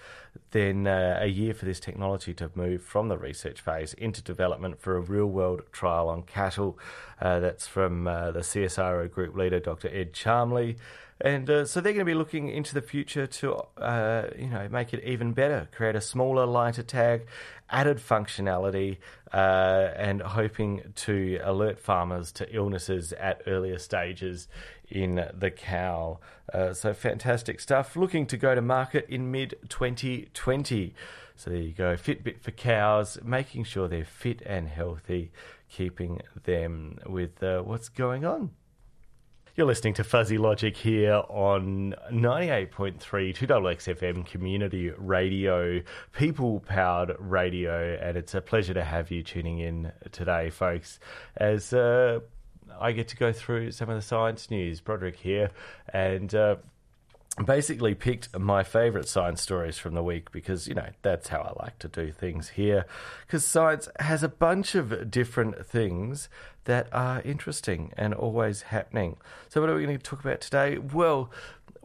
than 0.51 0.87
uh, 0.87 1.19
a 1.21 1.27
year 1.27 1.55
for 1.55 1.65
this 1.65 1.81
technology 1.81 2.35
to 2.35 2.51
move 2.55 2.83
from 2.83 3.09
the 3.09 3.19
research 3.19 3.61
phase 3.61 3.95
into 3.95 4.23
development 4.23 4.81
for 4.81 4.97
a 4.97 5.01
real 5.01 5.27
world 5.27 5.63
trial 5.73 6.09
on 6.09 6.23
cattle. 6.23 6.79
Uh, 7.21 7.41
that's 7.41 7.67
from 7.67 8.07
uh, 8.07 8.31
the 8.31 8.41
CSIRO 8.41 9.11
group 9.11 9.37
leader, 9.37 9.61
Dr. 9.61 9.89
Ed 9.93 10.13
Charmley. 10.13 10.77
And 11.21 11.49
uh, 11.49 11.65
so 11.65 11.81
they're 11.81 11.95
going 11.95 12.05
to 12.05 12.11
be 12.11 12.15
looking 12.15 12.51
into 12.51 12.75
the 12.75 12.83
future 12.83 13.27
to, 13.27 13.55
uh, 13.79 14.29
you 14.39 14.49
know, 14.49 14.69
make 14.71 14.93
it 14.93 15.03
even 15.03 15.33
better, 15.33 15.67
create 15.73 15.97
a 15.97 16.01
smaller, 16.01 16.45
lighter 16.45 16.83
tag, 16.83 17.27
added 17.71 17.97
functionality, 17.97 18.99
uh, 19.33 19.93
and 19.97 20.21
hoping 20.21 20.93
to 20.95 21.41
alert 21.43 21.79
farmers 21.79 22.33
to 22.33 22.55
illnesses 22.55 23.15
at 23.15 23.41
earlier 23.47 23.79
stages 23.79 24.47
in 24.89 25.29
the 25.35 25.51
cow. 25.51 26.19
Uh, 26.53 26.73
so 26.73 26.95
fantastic 26.95 27.61
stuff. 27.61 27.97
Looking 27.97 28.27
to 28.27 28.37
go 28.37 28.55
to 28.55 28.63
market 28.63 29.07
in 29.09 29.31
mid 29.31 29.57
2020. 29.69 30.95
So 31.37 31.51
there 31.51 31.61
you 31.61 31.73
go, 31.73 31.97
Fitbit 31.97 32.41
for 32.41 32.51
cows, 32.51 33.19
making 33.23 33.65
sure 33.65 33.89
they're 33.89 34.07
fit 34.07 34.41
and 34.47 34.69
healthy, 34.69 35.33
keeping 35.69 36.23
them 36.45 36.99
with 37.07 37.43
uh, 37.43 37.61
what's 37.61 37.91
going 37.91 38.25
on. 38.25 38.53
You're 39.57 39.67
listening 39.67 39.95
to 39.95 40.05
Fuzzy 40.05 40.37
Logic 40.37 40.77
here 40.77 41.23
on 41.31 41.95
98.3 42.13 42.99
2XXFM 43.01 44.27
community 44.27 44.91
radio, 44.91 45.81
people 46.13 46.61
powered 46.61 47.17
radio, 47.19 47.99
and 48.01 48.19
it's 48.19 48.35
a 48.35 48.43
pleasure 48.43 48.75
to 48.75 48.85
have 48.85 49.11
you 49.11 49.23
tuning 49.23 49.59
in 49.61 49.93
today, 50.13 50.51
folks, 50.51 51.01
as 51.39 51.73
uh, 51.73 52.21
I 52.81 52.93
get 52.93 53.09
to 53.09 53.17
go 53.17 53.33
through 53.33 53.73
some 53.73 53.89
of 53.89 53.97
the 53.97 54.03
science 54.03 54.51
news. 54.51 54.81
Broderick 54.81 55.17
here, 55.17 55.51
and 55.93 56.35
uh, 56.35 56.57
basically 57.45 57.95
picked 57.95 58.37
my 58.39 58.63
favorite 58.63 59.09
science 59.09 59.43
stories 59.43 59.77
from 59.77 59.95
the 59.95 60.03
week 60.03 60.33
because, 60.33 60.67
you 60.67 60.75
know, 60.75 60.89
that's 61.03 61.29
how 61.29 61.41
I 61.41 61.63
like 61.63 61.79
to 61.81 61.89
do 61.89 62.11
things 62.11 62.51
here. 62.51 62.87
Because 63.27 63.45
science 63.45 63.89
has 64.01 64.23
a 64.23 64.29
bunch 64.29 64.75
of 64.75 65.11
different 65.11 65.67
things 65.67 66.29
that 66.65 66.89
are 66.93 67.21
interesting 67.23 67.93
and 67.97 68.15
always 68.15 68.63
happening. 68.63 69.17
So, 69.49 69.61
what 69.61 69.71
are 69.71 69.75
we 69.75 69.85
going 69.85 69.97
to 69.97 70.03
talk 70.03 70.21
about 70.21 70.41
today? 70.41 70.79
Well, 70.79 71.31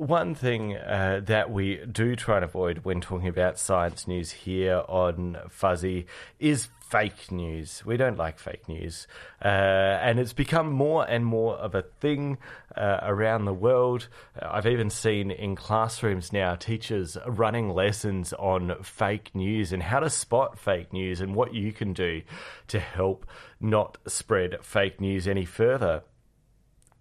one 0.01 0.33
thing 0.33 0.75
uh, 0.75 1.21
that 1.25 1.51
we 1.51 1.77
do 1.91 2.15
try 2.15 2.37
and 2.37 2.43
avoid 2.43 2.79
when 2.79 2.99
talking 2.99 3.27
about 3.27 3.59
science 3.59 4.07
news 4.07 4.31
here 4.31 4.83
on 4.87 5.37
Fuzzy 5.47 6.07
is 6.39 6.69
fake 6.89 7.31
news. 7.31 7.83
We 7.85 7.97
don't 7.97 8.17
like 8.17 8.39
fake 8.39 8.67
news. 8.67 9.05
Uh, 9.45 9.47
and 9.47 10.19
it's 10.19 10.33
become 10.33 10.71
more 10.71 11.07
and 11.07 11.23
more 11.23 11.55
of 11.55 11.75
a 11.75 11.83
thing 11.83 12.39
uh, 12.75 12.97
around 13.03 13.45
the 13.45 13.53
world. 13.53 14.07
Uh, 14.41 14.47
I've 14.51 14.65
even 14.65 14.89
seen 14.89 15.29
in 15.29 15.55
classrooms 15.55 16.33
now 16.33 16.55
teachers 16.55 17.15
running 17.27 17.69
lessons 17.69 18.33
on 18.33 18.81
fake 18.81 19.29
news 19.35 19.71
and 19.71 19.83
how 19.83 19.99
to 19.99 20.09
spot 20.09 20.57
fake 20.57 20.91
news 20.91 21.21
and 21.21 21.35
what 21.35 21.53
you 21.53 21.71
can 21.71 21.93
do 21.93 22.23
to 22.69 22.79
help 22.79 23.27
not 23.59 23.99
spread 24.07 24.57
fake 24.63 24.99
news 24.99 25.27
any 25.27 25.45
further. 25.45 26.01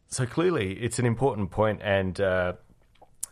So 0.08 0.26
clearly, 0.26 0.74
it's 0.74 0.98
an 0.98 1.06
important 1.06 1.50
point, 1.50 1.80
and 1.82 2.20
uh, 2.20 2.54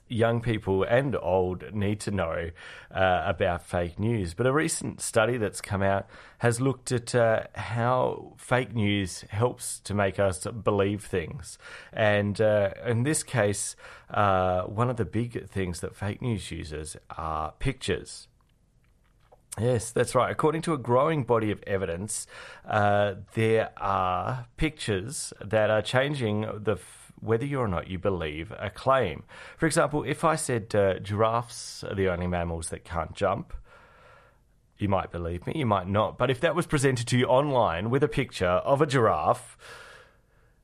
young 0.08 0.40
people 0.40 0.82
and 0.82 1.16
old 1.16 1.74
need 1.74 2.00
to 2.00 2.10
know 2.10 2.50
uh, 2.90 3.22
about 3.26 3.62
fake 3.62 3.98
news. 3.98 4.34
But 4.34 4.46
a 4.46 4.52
recent 4.52 5.00
study 5.00 5.36
that's 5.36 5.60
come 5.60 5.82
out 5.82 6.06
has 6.38 6.60
looked 6.60 6.92
at 6.92 7.14
uh, 7.14 7.44
how 7.54 8.34
fake 8.36 8.74
news 8.74 9.24
helps 9.28 9.80
to 9.80 9.94
make 9.94 10.18
us 10.18 10.46
believe 10.46 11.04
things. 11.04 11.58
And 11.92 12.40
uh, 12.40 12.70
in 12.86 13.02
this 13.02 13.22
case, 13.22 13.76
uh, 14.10 14.62
one 14.62 14.90
of 14.90 14.96
the 14.96 15.04
big 15.04 15.48
things 15.48 15.80
that 15.80 15.96
fake 15.96 16.22
news 16.22 16.50
uses 16.50 16.96
are 17.10 17.52
pictures. 17.58 18.28
Yes, 19.60 19.90
that's 19.90 20.14
right. 20.14 20.30
According 20.30 20.62
to 20.62 20.72
a 20.72 20.78
growing 20.78 21.24
body 21.24 21.50
of 21.50 21.62
evidence, 21.66 22.26
uh, 22.64 23.14
there 23.34 23.70
are 23.76 24.46
pictures 24.56 25.32
that 25.44 25.70
are 25.70 25.82
changing 25.82 26.42
the 26.62 26.76
whether 27.20 27.46
or 27.56 27.68
not 27.68 27.88
you 27.88 27.98
believe 27.98 28.52
a 28.58 28.70
claim. 28.70 29.24
For 29.56 29.66
example, 29.66 30.04
if 30.04 30.24
I 30.24 30.36
said 30.36 30.74
uh, 30.74 30.98
giraffes 30.98 31.84
are 31.84 31.94
the 31.94 32.08
only 32.08 32.26
mammals 32.26 32.70
that 32.70 32.84
can't 32.84 33.14
jump, 33.14 33.52
you 34.78 34.88
might 34.88 35.10
believe 35.10 35.46
me, 35.46 35.54
you 35.56 35.66
might 35.66 35.88
not. 35.88 36.18
But 36.18 36.30
if 36.30 36.40
that 36.40 36.54
was 36.54 36.66
presented 36.66 37.06
to 37.08 37.18
you 37.18 37.26
online 37.26 37.90
with 37.90 38.02
a 38.02 38.08
picture 38.08 38.46
of 38.46 38.80
a 38.80 38.86
giraffe, 38.86 39.56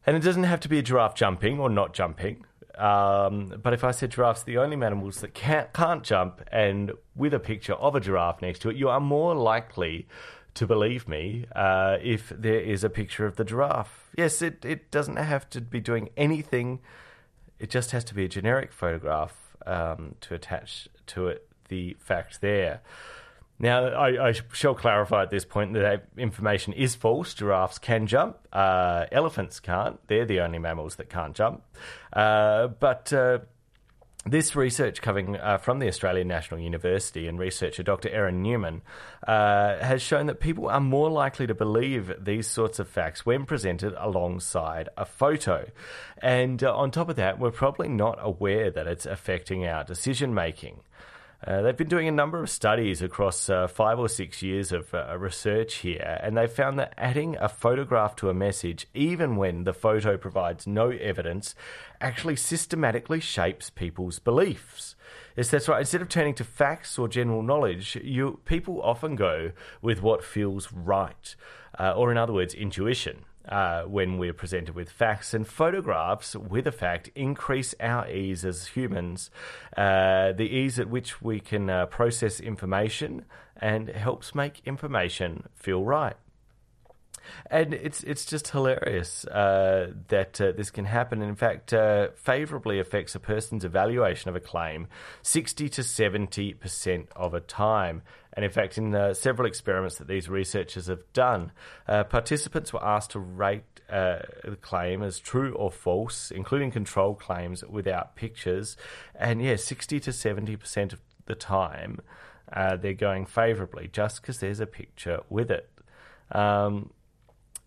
and 0.06 0.16
it 0.16 0.20
doesn't 0.20 0.44
have 0.44 0.60
to 0.60 0.68
be 0.68 0.78
a 0.78 0.82
giraffe 0.82 1.14
jumping 1.14 1.58
or 1.58 1.68
not 1.68 1.94
jumping, 1.94 2.44
um, 2.76 3.60
but 3.62 3.72
if 3.72 3.84
I 3.84 3.90
said 3.90 4.10
giraffes 4.10 4.42
are 4.42 4.46
the 4.46 4.58
only 4.58 4.76
mammals 4.76 5.20
that 5.20 5.34
can't, 5.34 5.72
can't 5.72 6.02
jump, 6.02 6.42
and 6.50 6.92
with 7.14 7.34
a 7.34 7.40
picture 7.40 7.74
of 7.74 7.94
a 7.94 8.00
giraffe 8.00 8.42
next 8.42 8.60
to 8.60 8.70
it, 8.70 8.76
you 8.76 8.88
are 8.88 9.00
more 9.00 9.34
likely 9.34 10.06
to 10.54 10.66
believe 10.66 11.08
me 11.08 11.46
uh, 11.54 11.98
if 12.02 12.28
there 12.28 12.60
is 12.60 12.84
a 12.84 12.90
picture 12.90 13.26
of 13.26 13.36
the 13.36 13.44
giraffe. 13.44 14.10
Yes, 14.16 14.40
it, 14.40 14.64
it 14.64 14.90
doesn't 14.90 15.16
have 15.16 15.48
to 15.50 15.60
be 15.60 15.80
doing 15.80 16.10
anything, 16.16 16.80
it 17.58 17.70
just 17.70 17.90
has 17.90 18.04
to 18.04 18.14
be 18.14 18.24
a 18.24 18.28
generic 18.28 18.72
photograph 18.72 19.56
um, 19.66 20.14
to 20.20 20.34
attach 20.34 20.88
to 21.06 21.28
it 21.28 21.48
the 21.68 21.96
fact 21.98 22.40
there. 22.40 22.82
Now, 23.58 23.86
I, 23.86 24.28
I, 24.28 24.32
shall 24.52 24.74
clarify 24.74 25.22
at 25.22 25.30
this 25.30 25.44
point 25.44 25.74
that, 25.74 26.08
information 26.18 26.72
is 26.72 26.96
false. 26.96 27.34
Giraffes 27.34 27.78
can 27.78 28.06
jump, 28.06 28.36
uh, 28.52 29.06
elephants 29.12 29.60
can't. 29.60 30.00
They're 30.08 30.26
the 30.26 30.40
only 30.40 30.58
mammals 30.58 30.96
that 30.96 31.08
can't 31.08 31.34
jump. 31.34 31.62
Uh, 32.12 32.66
but 32.66 33.12
uh, 33.12 33.38
this 34.26 34.56
research 34.56 35.02
coming 35.02 35.36
uh, 35.36 35.58
from 35.58 35.78
the 35.78 35.88
Australian 35.88 36.28
National 36.28 36.58
University 36.58 37.28
and 37.28 37.38
researcher 37.38 37.82
Dr. 37.82 38.08
Eryn 38.08 38.36
Newman 38.36 38.82
uh, 39.26 39.76
has 39.78 40.00
shown 40.00 40.26
that 40.26 40.40
people 40.40 40.68
are 40.68 40.80
more 40.80 41.10
likely 41.10 41.46
to 41.46 41.54
believe 41.54 42.12
these 42.18 42.46
sorts 42.46 42.78
of 42.78 42.88
facts 42.88 43.26
when 43.26 43.44
presented 43.44 43.94
alongside 43.98 44.88
a 44.96 45.04
photo. 45.04 45.70
And 46.18 46.64
uh, 46.64 46.74
on 46.74 46.90
top 46.90 47.10
of 47.10 47.16
that, 47.16 47.38
we're 47.38 47.50
probably 47.50 47.88
not 47.88 48.18
aware 48.20 48.70
that 48.70 48.86
it's 48.86 49.04
affecting 49.04 49.66
our 49.66 49.84
decision 49.84 50.32
making. 50.32 50.80
Uh, 51.46 51.60
they've 51.60 51.76
been 51.76 51.88
doing 51.88 52.08
a 52.08 52.12
number 52.12 52.42
of 52.42 52.48
studies 52.48 53.02
across 53.02 53.50
uh, 53.50 53.66
five 53.66 53.98
or 53.98 54.08
six 54.08 54.42
years 54.42 54.72
of 54.72 54.94
uh, 54.94 55.16
research 55.18 55.74
here, 55.76 56.18
and 56.22 56.36
they 56.36 56.46
found 56.46 56.78
that 56.78 56.94
adding 56.96 57.36
a 57.38 57.48
photograph 57.48 58.16
to 58.16 58.30
a 58.30 58.34
message, 58.34 58.86
even 58.94 59.36
when 59.36 59.64
the 59.64 59.74
photo 59.74 60.16
provides 60.16 60.66
no 60.66 60.88
evidence, 60.88 61.54
actually 62.00 62.36
systematically 62.36 63.20
shapes 63.20 63.68
people's 63.68 64.18
beliefs. 64.18 64.96
Yes, 65.36 65.50
that's 65.50 65.68
right. 65.68 65.80
Instead 65.80 66.00
of 66.00 66.08
turning 66.08 66.34
to 66.34 66.44
facts 66.44 66.98
or 66.98 67.08
general 67.08 67.42
knowledge, 67.42 67.96
you 68.02 68.40
people 68.46 68.80
often 68.80 69.14
go 69.14 69.52
with 69.82 70.00
what 70.00 70.24
feels 70.24 70.72
right, 70.72 71.36
uh, 71.78 71.92
or 71.92 72.10
in 72.10 72.16
other 72.16 72.32
words, 72.32 72.54
intuition 72.54 73.24
uh, 73.48 73.82
when 73.82 74.18
we're 74.18 74.32
presented 74.32 74.74
with 74.74 74.90
facts. 74.90 75.34
And 75.34 75.46
photographs 75.46 76.34
with 76.36 76.66
a 76.66 76.72
fact 76.72 77.10
increase 77.14 77.74
our 77.80 78.08
ease 78.08 78.44
as 78.44 78.68
humans, 78.68 79.30
uh, 79.76 80.32
the 80.32 80.48
ease 80.48 80.78
at 80.78 80.88
which 80.88 81.22
we 81.22 81.40
can 81.40 81.68
uh, 81.68 81.86
process 81.86 82.40
information, 82.40 83.24
and 83.56 83.88
helps 83.88 84.34
make 84.34 84.62
information 84.64 85.48
feel 85.54 85.84
right. 85.84 86.16
And 87.50 87.74
it's 87.74 88.02
it's 88.02 88.24
just 88.24 88.48
hilarious 88.48 89.24
uh, 89.26 89.92
that 90.08 90.40
uh, 90.40 90.52
this 90.52 90.70
can 90.70 90.84
happen. 90.84 91.22
In 91.22 91.34
fact, 91.34 91.72
uh, 91.72 92.08
favourably 92.14 92.78
affects 92.80 93.14
a 93.14 93.20
person's 93.20 93.64
evaluation 93.64 94.28
of 94.28 94.36
a 94.36 94.40
claim 94.40 94.86
sixty 95.22 95.68
to 95.70 95.82
seventy 95.82 96.54
percent 96.54 97.08
of 97.14 97.34
a 97.34 97.40
time. 97.40 98.02
And 98.32 98.44
in 98.44 98.50
fact, 98.50 98.78
in 98.78 98.94
uh, 98.94 99.14
several 99.14 99.46
experiments 99.46 99.98
that 99.98 100.08
these 100.08 100.28
researchers 100.28 100.88
have 100.88 101.12
done, 101.12 101.52
uh, 101.86 102.02
participants 102.04 102.72
were 102.72 102.84
asked 102.84 103.12
to 103.12 103.20
rate 103.20 103.62
uh, 103.88 104.20
the 104.44 104.56
claim 104.56 105.02
as 105.04 105.20
true 105.20 105.54
or 105.54 105.70
false, 105.70 106.32
including 106.32 106.72
control 106.72 107.14
claims 107.14 107.64
without 107.64 108.16
pictures. 108.16 108.76
And 109.14 109.40
yeah, 109.40 109.54
60 109.54 110.00
to 110.00 110.10
70% 110.10 110.92
of 110.92 111.00
the 111.26 111.36
time, 111.36 112.00
they're 112.52 112.92
going 112.92 113.26
favourably 113.26 113.88
just 113.92 114.20
because 114.20 114.40
there's 114.40 114.58
a 114.58 114.66
picture 114.66 115.20
with 115.28 115.52
it. 115.52 115.70
Um, 116.32 116.90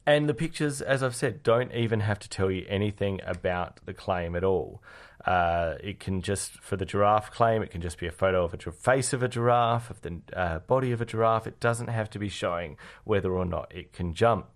and 0.07 0.29
the 0.29 0.33
pictures, 0.33 0.81
as 0.81 1.03
I've 1.03 1.15
said, 1.15 1.43
don't 1.43 1.73
even 1.73 1.99
have 1.99 2.17
to 2.19 2.29
tell 2.29 2.49
you 2.49 2.65
anything 2.69 3.19
about 3.25 3.85
the 3.85 3.93
claim 3.93 4.37
at 4.37 4.43
all. 4.45 4.81
Uh, 5.25 5.75
it 5.83 5.99
can 5.99 6.21
just, 6.21 6.53
for 6.61 6.77
the 6.77 6.85
giraffe 6.85 7.29
claim, 7.29 7.61
it 7.61 7.71
can 7.71 7.81
just 7.81 7.99
be 7.99 8.07
a 8.07 8.11
photo 8.11 8.45
of 8.45 8.53
a 8.53 8.71
face 8.71 9.11
of 9.11 9.21
a 9.21 9.27
giraffe, 9.27 9.89
of 9.89 10.01
the 10.01 10.21
uh, 10.31 10.59
body 10.59 10.93
of 10.93 11.01
a 11.01 11.05
giraffe. 11.05 11.45
It 11.45 11.59
doesn't 11.59 11.89
have 11.89 12.09
to 12.11 12.19
be 12.19 12.29
showing 12.29 12.77
whether 13.03 13.33
or 13.33 13.43
not 13.43 13.75
it 13.75 13.91
can 13.91 14.13
jump. 14.13 14.47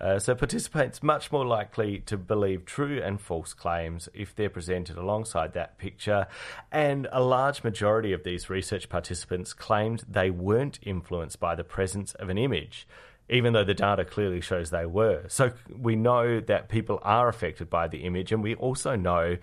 Uh, 0.00 0.18
so 0.18 0.34
participants 0.34 1.02
much 1.02 1.30
more 1.30 1.44
likely 1.44 1.98
to 1.98 2.16
believe 2.16 2.64
true 2.64 2.98
and 3.02 3.20
false 3.20 3.52
claims 3.52 4.08
if 4.14 4.34
they're 4.34 4.48
presented 4.48 4.96
alongside 4.96 5.52
that 5.52 5.76
picture. 5.76 6.26
And 6.72 7.08
a 7.12 7.22
large 7.22 7.62
majority 7.62 8.14
of 8.14 8.24
these 8.24 8.48
research 8.48 8.88
participants 8.88 9.52
claimed 9.52 10.04
they 10.08 10.30
weren't 10.30 10.78
influenced 10.82 11.38
by 11.38 11.54
the 11.54 11.62
presence 11.62 12.14
of 12.14 12.30
an 12.30 12.38
image 12.38 12.88
even 13.28 13.52
though 13.52 13.64
the 13.64 13.74
data 13.74 14.04
clearly 14.04 14.40
shows 14.40 14.70
they 14.70 14.86
were. 14.86 15.24
So 15.28 15.52
we 15.68 15.96
know 15.96 16.40
that 16.40 16.68
people 16.68 16.98
are 17.02 17.28
affected 17.28 17.70
by 17.70 17.88
the 17.88 17.98
image, 17.98 18.32
and 18.32 18.42
we 18.42 18.54
also 18.54 18.96
know 18.96 19.36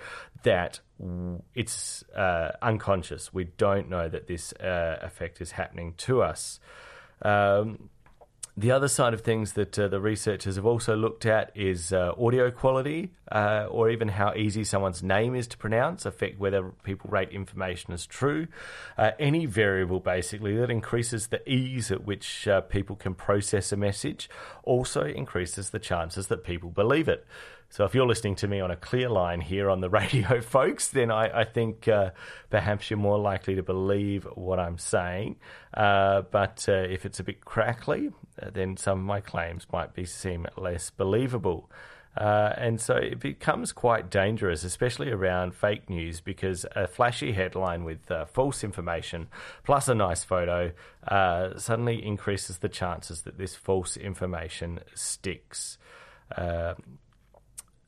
that 0.44 0.80
it's 1.56 2.04
uh, 2.16 2.52
unconscious. 2.62 3.34
We 3.34 3.46
don't 3.46 3.90
know 3.90 4.08
that 4.08 4.28
this 4.28 4.54
uh, 4.54 5.00
effect 5.02 5.42
is 5.42 5.52
happening 5.52 5.96
to 5.98 6.22
us. 6.22 6.60
Um, 7.24 7.90
the 8.58 8.72
other 8.72 8.90
side 8.90 9.14
of 9.14 9.22
things 9.22 9.54
that 9.54 9.80
uh, 9.80 9.88
the 9.88 10.02
researchers 10.02 10.58
have 10.58 10.66
also 10.66 10.96
looked 10.96 11.26
at 11.26 11.52
is 11.56 11.94
uh, 11.94 12.12
audio 12.20 12.52
quality, 12.52 13.12
uh, 13.32 13.68
or 13.70 13.90
even 13.90 14.10
how 14.10 14.34
easy 14.34 14.64
someone's 14.66 15.02
name 15.02 15.36
is 15.36 15.48
to 15.48 15.58
pronounce, 15.58 16.06
affect 16.06 16.38
whether 16.38 16.64
people 16.84 17.10
rate 17.10 17.30
information 17.30 17.94
as 17.94 18.06
true. 18.06 18.48
Uh, 18.98 19.12
any 19.20 19.46
variable, 19.46 20.02
basically, 20.02 20.58
that 20.58 20.70
increases 20.70 21.28
the 21.28 21.50
ease 21.50 21.92
at 21.92 22.04
which 22.06 22.48
uh, 22.48 22.60
people 22.62 22.98
can 22.98 23.16
process 23.16 23.72
a 23.72 23.78
message 23.78 24.30
also 24.64 25.06
increases 25.06 25.70
the 25.70 25.80
chances 25.80 26.28
that 26.28 26.44
people 26.44 26.70
believe 26.70 27.08
it. 27.08 27.26
So 27.72 27.86
if 27.86 27.96
you're 27.96 28.06
listening 28.06 28.36
to 28.36 28.50
me 28.50 28.60
on 28.60 28.70
a 28.70 28.76
clear 28.76 29.08
line 29.08 29.40
here 29.40 29.70
on 29.70 29.80
the 29.80 29.90
radio, 30.02 30.42
folks, 30.42 30.90
then 30.90 31.10
I, 31.10 31.42
I 31.42 31.44
think 31.46 31.88
uh, 31.88 32.12
perhaps 32.50 32.92
you're 32.92 33.00
more 33.00 33.18
likely 33.18 33.56
to 33.56 33.64
believe 33.64 34.28
what 34.36 34.60
I'm 34.60 34.78
saying. 34.78 35.38
Uh, 35.74 36.24
but 36.24 36.66
uh, 36.68 36.74
if 36.74 37.06
it's 37.06 37.22
a 37.22 37.24
bit 37.24 37.46
crackly, 37.46 38.12
uh, 38.42 38.50
then 38.54 38.76
some 38.76 39.00
of 39.00 39.06
my 39.06 39.22
claims 39.22 39.66
might 39.72 39.94
be 39.94 40.04
seem 40.04 40.48
less 40.58 40.90
believable. 40.90 41.72
Uh, 42.18 42.52
and 42.58 42.82
so 42.82 42.94
it 42.94 43.22
becomes 43.22 43.72
quite 43.72 44.10
dangerous, 44.10 44.66
especially 44.66 45.10
around 45.10 45.56
fake 45.56 45.90
news, 45.90 46.20
because 46.20 46.66
a 46.76 46.88
flashy 46.88 47.32
headline 47.32 47.86
with 47.86 48.12
uh, 48.12 48.26
false 48.26 48.66
information 48.66 49.30
plus 49.64 49.88
a 49.88 49.96
nice 49.96 50.26
photo 50.26 50.74
suddenly 51.56 52.06
increases 52.06 52.58
the 52.58 52.68
chances 52.68 53.22
that 53.22 53.38
this 53.38 53.56
false 53.56 53.96
information 53.96 54.82
sticks. 54.94 55.78
Uh, 56.36 56.74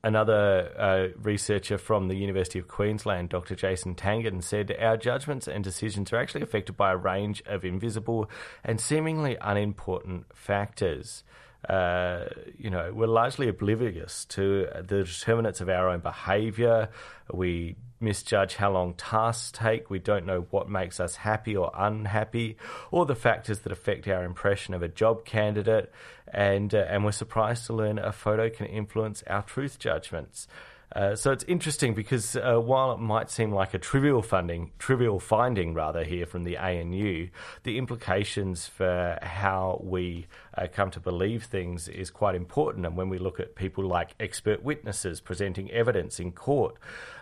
Another 0.06 0.74
uh, 0.78 1.18
researcher 1.22 1.78
from 1.78 2.10
the 2.10 2.16
University 2.16 2.60
of 2.60 2.68
Queensland, 2.68 3.30
Dr. 3.30 3.56
Jason 3.56 3.96
Tangen, 3.96 4.44
said 4.44 4.76
our 4.78 4.98
judgments 4.98 5.48
and 5.48 5.64
decisions 5.64 6.12
are 6.12 6.18
actually 6.18 6.42
affected 6.42 6.76
by 6.76 6.92
a 6.92 6.98
range 6.98 7.42
of 7.46 7.64
invisible 7.64 8.30
and 8.66 8.82
seemingly 8.82 9.38
unimportant 9.40 10.26
factors. 10.36 11.24
Uh, 11.68 12.26
you 12.58 12.70
know, 12.70 12.92
we're 12.94 13.08
largely 13.08 13.48
oblivious 13.48 14.26
to 14.26 14.68
the 14.76 15.04
determinants 15.04 15.62
of 15.62 15.70
our 15.70 15.90
own 15.90 16.00
behaviour. 16.00 16.90
We 17.32 17.78
misjudge 18.02 18.56
how 18.56 18.72
long 18.72 18.94
tasks 18.96 19.52
take. 19.52 19.90
We 19.90 20.00
don't 20.00 20.26
know 20.26 20.46
what 20.52 20.70
makes 20.70 21.00
us 21.00 21.16
happy 21.16 21.56
or 21.56 21.72
unhappy, 21.74 22.58
or 22.92 23.06
the 23.06 23.16
factors 23.16 23.60
that 23.60 23.72
affect 23.72 24.08
our 24.08 24.24
impression 24.24 24.74
of 24.74 24.84
a 24.84 24.90
job 24.90 25.26
candidate. 25.26 25.92
And 26.28 26.74
uh, 26.74 26.86
and 26.90 27.06
we're 27.06 27.12
surprised 27.14 27.66
to 27.68 27.74
learn 27.74 27.98
a 27.98 28.12
photo 28.12 28.50
can 28.50 28.66
influence 28.66 29.24
our 29.28 29.44
truth 29.44 29.80
judgments. 29.80 30.48
Uh, 30.96 31.16
so 31.16 31.32
it's 31.32 31.44
interesting 31.46 31.94
because 31.94 32.36
uh, 32.36 32.56
while 32.56 32.92
it 32.92 33.00
might 33.00 33.30
seem 33.30 33.52
like 33.52 33.74
a 33.74 33.80
trivial 33.80 34.22
funding, 34.22 34.72
trivial 34.78 35.20
finding 35.20 35.74
rather 35.74 36.04
here 36.04 36.26
from 36.26 36.44
the 36.44 36.58
ANU, 36.58 37.30
the 37.64 37.78
implications 37.78 38.68
for 38.68 39.18
how 39.22 39.82
we 39.84 40.28
uh, 40.56 40.68
come 40.72 40.92
to 40.92 41.00
believe 41.00 41.46
things 41.46 41.88
is 41.88 42.12
quite 42.12 42.36
important. 42.36 42.86
And 42.86 42.96
when 42.96 43.10
we 43.10 43.18
look 43.18 43.40
at 43.40 43.56
people 43.56 43.86
like 43.86 44.14
expert 44.20 44.64
witnesses 44.64 45.20
presenting 45.20 45.72
evidence 45.72 46.20
in 46.20 46.32
court, 46.32 46.76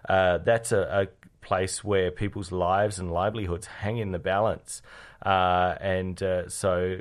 uh, 0.09 0.39
that's 0.39 0.71
a, 0.71 0.81
a, 0.81 1.07
place 1.41 1.83
where 1.83 2.11
people's 2.11 2.51
lives 2.51 2.99
and 2.99 3.11
livelihoods 3.11 3.65
hang 3.65 3.97
in 3.97 4.11
the 4.11 4.19
balance. 4.19 4.83
Uh, 5.25 5.75
and 5.81 6.21
uh, 6.21 6.47
so 6.47 6.99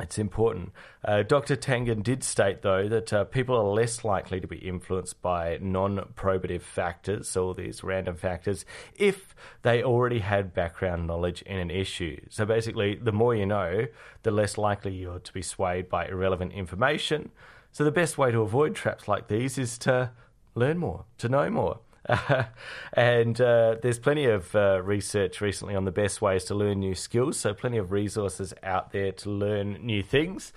it's 0.00 0.18
important. 0.18 0.72
Uh, 1.04 1.22
Dr. 1.22 1.56
Tangen 1.56 2.02
did 2.02 2.22
state, 2.22 2.62
though, 2.62 2.88
that 2.88 3.12
uh, 3.12 3.24
people 3.24 3.56
are 3.56 3.64
less 3.64 4.04
likely 4.04 4.40
to 4.40 4.46
be 4.46 4.58
influenced 4.58 5.20
by 5.20 5.58
non 5.60 5.96
probative 6.14 6.62
factors, 6.62 7.36
all 7.36 7.52
these 7.52 7.82
random 7.82 8.14
factors, 8.14 8.64
if 8.96 9.34
they 9.62 9.82
already 9.82 10.20
had 10.20 10.54
background 10.54 11.06
knowledge 11.06 11.42
in 11.42 11.58
an 11.58 11.70
issue. 11.70 12.20
So 12.28 12.46
basically, 12.46 12.94
the 12.94 13.12
more 13.12 13.34
you 13.34 13.46
know, 13.46 13.86
the 14.22 14.30
less 14.30 14.56
likely 14.56 14.94
you're 14.94 15.18
to 15.18 15.32
be 15.32 15.42
swayed 15.42 15.88
by 15.88 16.06
irrelevant 16.06 16.52
information. 16.52 17.30
So 17.72 17.84
the 17.84 17.90
best 17.90 18.18
way 18.18 18.30
to 18.30 18.40
avoid 18.40 18.74
traps 18.74 19.08
like 19.08 19.28
these 19.28 19.58
is 19.58 19.78
to 19.78 20.12
learn 20.54 20.78
more, 20.78 21.04
to 21.18 21.28
know 21.28 21.50
more. 21.50 21.80
and 22.92 23.40
uh, 23.40 23.76
there's 23.82 23.98
plenty 23.98 24.26
of 24.26 24.54
uh, 24.54 24.80
research 24.82 25.40
recently 25.40 25.74
on 25.74 25.84
the 25.84 25.90
best 25.90 26.22
ways 26.22 26.44
to 26.44 26.54
learn 26.54 26.80
new 26.80 26.94
skills, 26.94 27.38
so 27.38 27.52
plenty 27.52 27.76
of 27.78 27.92
resources 27.92 28.54
out 28.62 28.92
there 28.92 29.12
to 29.12 29.30
learn 29.30 29.74
new 29.84 30.02
things. 30.02 30.52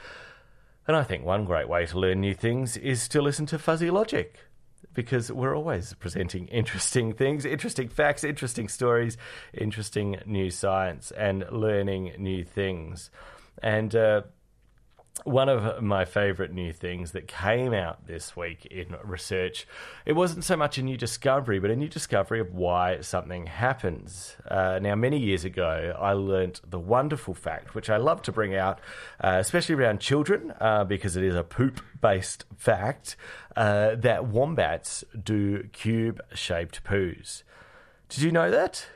And 0.88 0.96
I 0.96 1.04
think 1.04 1.26
one 1.26 1.46
great 1.46 1.68
way 1.68 1.86
to 1.86 2.00
learn 2.00 2.22
new 2.22 2.34
things 2.34 2.78
is 2.78 3.08
to 3.10 3.22
listen 3.22 3.46
to 3.48 3.60
Fuzzy 3.60 3.90
Logic. 3.90 4.36
Because 4.94 5.32
we're 5.32 5.56
always 5.56 5.94
presenting 5.94 6.48
interesting 6.50 7.14
things, 7.14 7.46
interesting 7.46 7.88
facts, 7.88 8.24
interesting 8.24 8.68
stories, 8.68 9.18
interesting 9.54 10.18
new 10.26 10.50
science, 10.50 11.12
and 11.12 11.46
learning 11.50 12.14
new 12.18 12.44
things. 12.44 13.10
And 13.62 13.96
uh, 13.96 14.24
one 15.24 15.50
of 15.50 15.84
my 15.84 16.06
favorite 16.06 16.54
new 16.54 16.74
things 16.74 17.12
that 17.12 17.28
came 17.28 17.74
out 17.74 18.08
this 18.08 18.36
week 18.36 18.66
in 18.66 18.96
research 19.04 19.68
it 20.06 20.14
wasn't 20.14 20.44
so 20.44 20.56
much 20.56 20.78
a 20.78 20.82
new 20.82 20.98
discovery 20.98 21.60
but 21.60 21.70
a 21.70 21.76
new 21.76 21.90
discovery 21.90 22.40
of 22.40 22.54
why 22.54 23.00
something 23.02 23.46
happens. 23.46 24.36
Uh, 24.50 24.80
now 24.82 24.96
many 24.96 25.20
years 25.20 25.44
ago 25.46 25.96
i 26.00 26.14
learnt 26.14 26.62
the 26.70 26.80
wonderful 26.80 27.34
fact 27.34 27.76
which 27.76 27.90
i 27.90 27.98
love 27.98 28.22
to 28.22 28.32
bring 28.32 28.56
out 28.56 28.80
uh, 29.24 29.38
especially 29.40 29.76
around 29.76 30.00
children 30.00 30.54
uh, 30.60 30.84
because 30.84 31.16
it 31.16 31.24
is 31.24 31.36
a 31.36 31.44
poop 31.44 31.82
based 32.02 32.46
fact 32.58 33.16
uh, 33.56 33.96
that 33.96 34.26
wombats 34.26 35.04
do 35.24 35.64
cube 35.74 36.22
shaped 36.34 36.84
poos. 36.84 37.44
Did 38.10 38.24
you 38.24 38.32
know 38.32 38.52
that? 38.52 38.88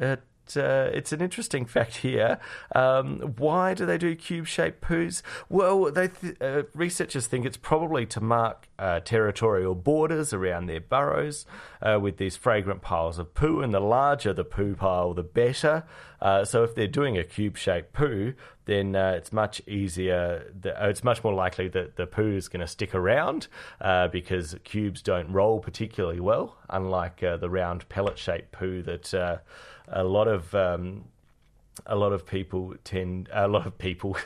Uh, 0.00 0.16
uh, 0.56 0.90
it's 0.92 1.12
an 1.12 1.20
interesting 1.20 1.64
fact 1.76 1.96
here. 1.96 2.38
Um, 2.74 3.34
why 3.38 3.74
do 3.74 3.86
they 3.86 3.98
do 3.98 4.14
cube-shaped 4.14 4.80
poos? 4.80 5.22
Well, 5.48 5.90
they 5.90 6.08
th- 6.08 6.36
uh, 6.40 6.62
researchers 6.74 7.26
think 7.26 7.46
it's 7.46 7.56
probably 7.56 8.06
to 8.06 8.20
mark 8.20 8.68
uh, 8.78 9.00
territorial 9.00 9.74
borders 9.74 10.32
around 10.32 10.66
their 10.66 10.80
burrows 10.80 11.46
uh, 11.80 11.98
with 12.00 12.16
these 12.16 12.36
fragrant 12.36 12.82
piles 12.82 13.18
of 13.18 13.34
poo, 13.34 13.60
and 13.60 13.72
the 13.72 13.80
larger 13.80 14.32
the 14.32 14.44
poo 14.44 14.74
pile, 14.74 15.14
the 15.14 15.22
better. 15.22 15.84
Uh, 16.20 16.44
so 16.44 16.62
if 16.62 16.74
they're 16.74 16.86
doing 16.86 17.18
a 17.18 17.24
cube-shaped 17.24 17.92
poo, 17.92 18.34
then 18.64 18.94
uh, 18.94 19.14
it's 19.16 19.32
much 19.32 19.60
easier. 19.66 20.52
The, 20.60 20.74
it's 20.88 21.02
much 21.02 21.24
more 21.24 21.34
likely 21.34 21.66
that 21.68 21.96
the 21.96 22.06
poo 22.06 22.36
is 22.36 22.48
going 22.48 22.60
to 22.60 22.66
stick 22.68 22.94
around 22.94 23.48
because 24.12 24.54
cubes 24.62 25.02
don't 25.02 25.32
roll 25.32 25.58
particularly 25.58 26.20
well, 26.20 26.56
unlike 26.70 27.20
the 27.20 27.50
round 27.50 27.88
pellet-shaped 27.88 28.52
poo 28.52 28.82
that 28.82 29.40
a 29.88 30.04
lot 30.04 30.28
of 30.28 30.54
um, 30.54 31.04
a 31.86 31.96
lot 31.96 32.12
of 32.12 32.26
people 32.26 32.74
tend 32.84 33.28
a 33.32 33.48
lot 33.48 33.66
of 33.66 33.78
people 33.78 34.16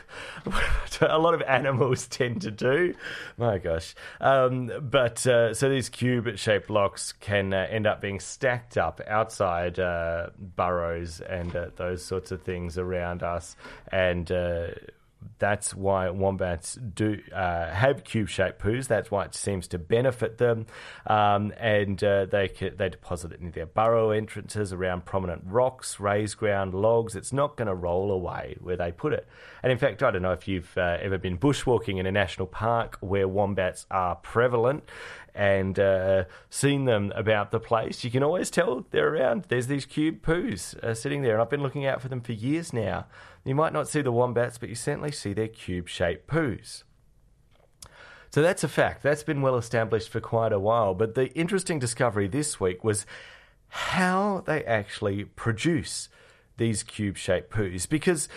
a 1.01 1.17
lot 1.17 1.33
of 1.33 1.41
animals 1.43 2.07
tend 2.07 2.41
to 2.41 2.51
do. 2.51 2.93
My 3.37 3.57
gosh. 3.57 3.95
Um, 4.19 4.71
but 4.81 5.25
uh, 5.25 5.53
so 5.53 5.69
these 5.69 5.89
cube 5.89 6.37
shaped 6.37 6.67
blocks 6.67 7.13
can 7.13 7.53
uh, 7.53 7.67
end 7.69 7.87
up 7.87 8.01
being 8.01 8.19
stacked 8.19 8.77
up 8.77 9.01
outside 9.07 9.79
uh, 9.79 10.29
burrows 10.37 11.21
and 11.21 11.55
uh, 11.55 11.67
those 11.75 12.03
sorts 12.03 12.31
of 12.31 12.41
things 12.41 12.77
around 12.77 13.23
us. 13.23 13.55
And 13.91 14.31
uh, 14.31 14.67
that's 15.39 15.75
why 15.75 16.09
wombats 16.09 16.75
do 16.75 17.19
uh, 17.33 17.69
have 17.69 18.03
cube-shaped 18.03 18.59
poos. 18.59 18.87
That's 18.87 19.11
why 19.11 19.25
it 19.25 19.35
seems 19.35 19.67
to 19.69 19.77
benefit 19.77 20.37
them, 20.37 20.65
um, 21.05 21.53
and 21.57 22.03
uh, 22.03 22.25
they 22.25 22.47
they 22.47 22.89
deposit 22.89 23.31
it 23.31 23.39
in 23.39 23.51
their 23.51 23.65
burrow 23.65 24.11
entrances 24.11 24.73
around 24.73 25.05
prominent 25.05 25.43
rocks, 25.45 25.99
raised 25.99 26.37
ground, 26.37 26.73
logs. 26.73 27.15
It's 27.15 27.33
not 27.33 27.57
going 27.57 27.67
to 27.67 27.75
roll 27.75 28.11
away 28.11 28.57
where 28.59 28.77
they 28.77 28.91
put 28.91 29.13
it. 29.13 29.27
And 29.63 29.71
in 29.71 29.77
fact, 29.77 30.03
I 30.03 30.11
don't 30.11 30.21
know 30.21 30.31
if 30.31 30.47
you've 30.47 30.77
uh, 30.77 30.97
ever 31.01 31.17
been 31.17 31.37
bushwalking 31.37 31.99
in 31.99 32.05
a 32.05 32.11
national 32.11 32.47
park 32.47 32.97
where 33.01 33.27
wombats 33.27 33.85
are 33.91 34.15
prevalent, 34.15 34.83
and 35.37 35.77
uh, 35.77 36.23
seen 36.49 36.85
them 36.85 37.13
about 37.15 37.51
the 37.51 37.59
place. 37.59 38.03
You 38.03 38.09
can 38.09 38.23
always 38.23 38.49
tell 38.49 38.85
they're 38.89 39.13
around. 39.13 39.45
There's 39.47 39.67
these 39.67 39.85
cube 39.85 40.23
poos 40.23 40.75
uh, 40.83 40.95
sitting 40.95 41.21
there, 41.21 41.33
and 41.33 41.41
I've 41.41 41.49
been 41.49 41.61
looking 41.61 41.85
out 41.85 42.01
for 42.01 42.09
them 42.09 42.21
for 42.21 42.33
years 42.33 42.73
now. 42.73 43.05
You 43.45 43.53
might 43.53 43.71
not 43.71 43.87
see 43.87 44.01
the 44.01 44.11
wombats, 44.11 44.57
but 44.57 44.67
you 44.67 44.75
certainly 44.75 45.11
see 45.11 45.33
their 45.33 45.47
cube 45.47 45.87
shaped 45.87 46.27
poos. 46.27 46.83
So 48.31 48.41
that's 48.41 48.63
a 48.63 48.67
fact. 48.67 49.03
That's 49.03 49.23
been 49.23 49.41
well 49.41 49.55
established 49.55 50.09
for 50.09 50.19
quite 50.19 50.51
a 50.51 50.59
while. 50.59 50.95
But 50.95 51.15
the 51.15 51.31
interesting 51.33 51.79
discovery 51.79 52.27
this 52.27 52.59
week 52.59 52.83
was 52.83 53.05
how 53.69 54.43
they 54.45 54.63
actually 54.65 55.25
produce 55.25 56.09
these 56.57 56.81
cube 56.81 57.15
shaped 57.15 57.51
poos. 57.51 57.87
Because 57.87 58.27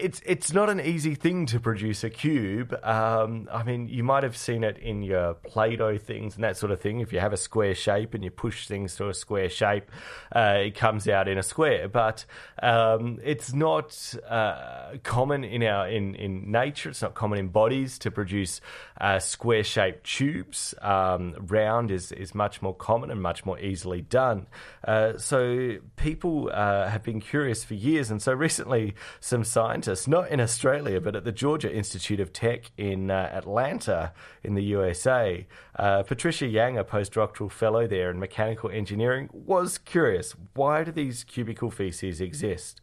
it's 0.00 0.22
it's 0.24 0.52
not 0.52 0.70
an 0.70 0.80
easy 0.80 1.14
thing 1.14 1.46
to 1.46 1.60
produce 1.60 2.04
a 2.04 2.10
cube. 2.10 2.72
Um, 2.82 3.48
I 3.52 3.62
mean, 3.62 3.88
you 3.88 4.04
might 4.04 4.22
have 4.22 4.36
seen 4.36 4.64
it 4.64 4.78
in 4.78 5.02
your 5.02 5.34
Play-Doh 5.34 5.98
things 5.98 6.36
and 6.36 6.44
that 6.44 6.56
sort 6.56 6.72
of 6.72 6.80
thing. 6.80 7.00
If 7.00 7.12
you 7.12 7.20
have 7.20 7.32
a 7.32 7.36
square 7.36 7.74
shape 7.74 8.14
and 8.14 8.22
you 8.22 8.30
push 8.30 8.66
things 8.66 8.94
to 8.96 9.08
a 9.08 9.14
square 9.14 9.48
shape, 9.48 9.90
uh, 10.34 10.58
it 10.66 10.74
comes 10.74 11.08
out 11.08 11.28
in 11.28 11.38
a 11.38 11.42
square. 11.42 11.88
But 11.88 12.24
um, 12.62 13.18
it's 13.24 13.52
not 13.52 14.14
uh, 14.28 14.98
common 15.02 15.44
in 15.44 15.62
our 15.62 15.88
in, 15.88 16.14
in 16.14 16.50
nature. 16.50 16.90
It's 16.90 17.02
not 17.02 17.14
common 17.14 17.38
in 17.38 17.48
bodies 17.48 17.98
to 18.00 18.10
produce 18.10 18.60
uh, 19.00 19.18
square 19.18 19.64
shaped 19.64 20.04
tubes. 20.04 20.74
Um, 20.80 21.34
round 21.48 21.90
is 21.90 22.12
is 22.12 22.34
much 22.34 22.62
more 22.62 22.74
common 22.74 23.10
and 23.10 23.20
much 23.20 23.44
more 23.44 23.58
easily 23.58 24.02
done. 24.02 24.46
Uh, 24.86 25.18
so 25.18 25.78
people 25.96 26.50
uh, 26.52 26.88
have 26.88 27.02
been 27.02 27.20
curious 27.20 27.64
for 27.64 27.74
years, 27.74 28.10
and 28.10 28.22
so 28.22 28.32
recently 28.32 28.94
some 29.20 29.44
scientists 29.44 29.87
scientist, 29.88 30.08
not 30.08 30.30
in 30.30 30.40
Australia, 30.40 31.00
but 31.00 31.16
at 31.16 31.24
the 31.24 31.32
Georgia 31.32 31.72
Institute 31.72 32.20
of 32.20 32.32
Tech 32.32 32.70
in 32.76 33.10
uh, 33.10 33.30
Atlanta 33.32 34.12
in 34.44 34.54
the 34.54 34.62
USA. 34.64 35.46
Uh, 35.76 36.02
Patricia 36.02 36.46
Yang, 36.46 36.78
a 36.78 36.84
postdoctoral 36.84 37.50
fellow 37.50 37.86
there 37.86 38.10
in 38.10 38.18
mechanical 38.18 38.70
engineering, 38.70 39.30
was 39.32 39.78
curious 39.78 40.34
why 40.54 40.84
do 40.84 40.92
these 40.92 41.24
cubical 41.24 41.72
feces 41.72 42.20
exist? 42.20 42.80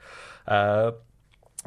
Uh, 0.47 0.91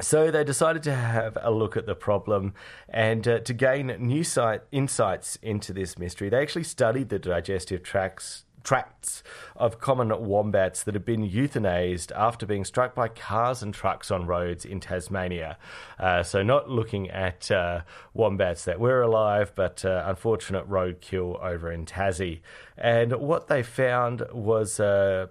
so 0.01 0.31
they 0.31 0.43
decided 0.43 0.83
to 0.83 0.95
have 0.95 1.37
a 1.41 1.51
look 1.51 1.75
at 1.77 1.85
the 1.85 1.95
problem 1.95 2.53
and 2.89 3.27
uh, 3.27 3.39
to 3.39 3.53
gain 3.53 3.87
new 3.99 4.23
sight, 4.23 4.61
insights 4.71 5.37
into 5.41 5.73
this 5.73 5.97
mystery. 5.97 6.29
They 6.29 6.41
actually 6.41 6.63
studied 6.63 7.09
the 7.09 7.19
digestive 7.19 7.83
tracts 7.83 8.45
tracts 8.63 9.23
of 9.55 9.79
common 9.79 10.09
wombats 10.25 10.83
that 10.83 10.93
have 10.93 11.05
been 11.05 11.27
euthanized 11.27 12.11
after 12.15 12.45
being 12.45 12.65
struck 12.65 12.95
by 12.95 13.07
cars 13.07 13.61
and 13.61 13.73
trucks 13.73 14.11
on 14.11 14.25
roads 14.25 14.65
in 14.65 14.79
Tasmania. 14.79 15.57
Uh, 15.99 16.23
so, 16.23 16.43
not 16.43 16.69
looking 16.69 17.09
at 17.09 17.49
uh, 17.51 17.81
wombats 18.13 18.65
that 18.65 18.79
were 18.79 19.01
alive, 19.01 19.51
but 19.55 19.83
uh, 19.85 20.03
unfortunate 20.05 20.69
roadkill 20.69 21.41
over 21.43 21.71
in 21.71 21.85
Tassie. 21.85 22.41
And 22.77 23.13
what 23.13 23.47
they 23.47 23.63
found 23.63 24.23
was 24.31 24.79
uh, 24.79 25.27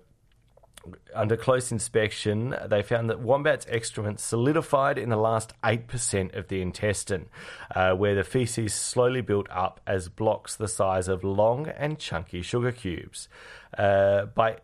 under 1.14 1.37
close 1.37 1.73
inspection, 1.73 2.55
they 2.67 2.83
found 2.83 3.11
that 3.11 3.21
wombat's 3.21 3.67
excrement 3.69 4.21
solidified 4.21 4.99
in 4.99 5.09
the 5.09 5.17
last 5.17 5.53
8% 5.62 6.37
of 6.37 6.49
the 6.49 6.61
intestine, 6.61 7.29
uh, 7.75 7.93
where 7.93 8.14
the 8.14 8.25
feces 8.25 8.75
slowly 8.75 9.21
built 9.21 9.49
up 9.51 9.81
as 9.87 10.09
blocks 10.09 10.57
the 10.57 10.69
size 10.69 11.09
of 11.09 11.25
long 11.25 11.69
and 11.69 11.99
chunky 11.99 12.43
sugar 12.43 12.73
cubes. 12.73 13.29
Uh, 13.77 14.27
by 14.27 14.59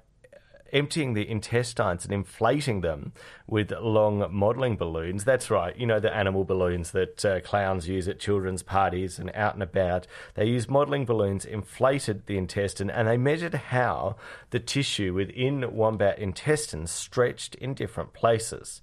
emptying 0.74 1.14
the 1.14 1.28
intestines 1.28 2.04
and 2.04 2.12
inflating 2.12 2.80
them 2.80 3.12
with 3.46 3.72
long 3.80 4.26
modelling 4.30 4.76
balloons. 4.76 5.24
That's 5.24 5.50
right, 5.50 5.74
you 5.76 5.86
know, 5.86 6.00
the 6.00 6.14
animal 6.14 6.44
balloons 6.44 6.90
that 6.90 7.24
uh, 7.24 7.40
clowns 7.40 7.88
use 7.88 8.08
at 8.08 8.18
children's 8.18 8.62
parties 8.62 9.18
and 9.18 9.30
out 9.34 9.54
and 9.54 9.62
about. 9.62 10.06
They 10.34 10.46
used 10.46 10.68
modelling 10.68 11.04
balloons, 11.04 11.44
inflated 11.44 12.26
the 12.26 12.36
intestine, 12.36 12.90
and 12.90 13.08
they 13.08 13.16
measured 13.16 13.54
how 13.54 14.16
the 14.50 14.60
tissue 14.60 15.14
within 15.14 15.74
wombat 15.74 16.18
intestines 16.18 16.90
stretched 16.90 17.54
in 17.54 17.74
different 17.74 18.12
places. 18.12 18.82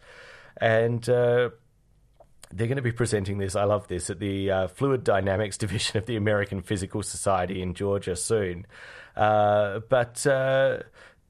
And 0.57 1.07
uh, 1.09 1.49
they're 2.53 2.67
going 2.67 2.77
to 2.77 2.81
be 2.81 2.91
presenting 2.91 3.37
this. 3.37 3.55
I 3.55 3.63
love 3.63 3.87
this 3.87 4.09
at 4.09 4.19
the 4.19 4.51
uh, 4.51 4.67
Fluid 4.67 5.03
Dynamics 5.03 5.57
Division 5.57 5.97
of 5.97 6.05
the 6.05 6.15
American 6.15 6.61
Physical 6.61 7.03
Society 7.03 7.61
in 7.61 7.73
Georgia 7.73 8.15
soon. 8.15 8.65
Uh, 9.15 9.79
but 9.89 10.25
uh, 10.25 10.79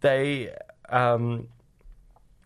they 0.01 0.53
um, 0.89 1.47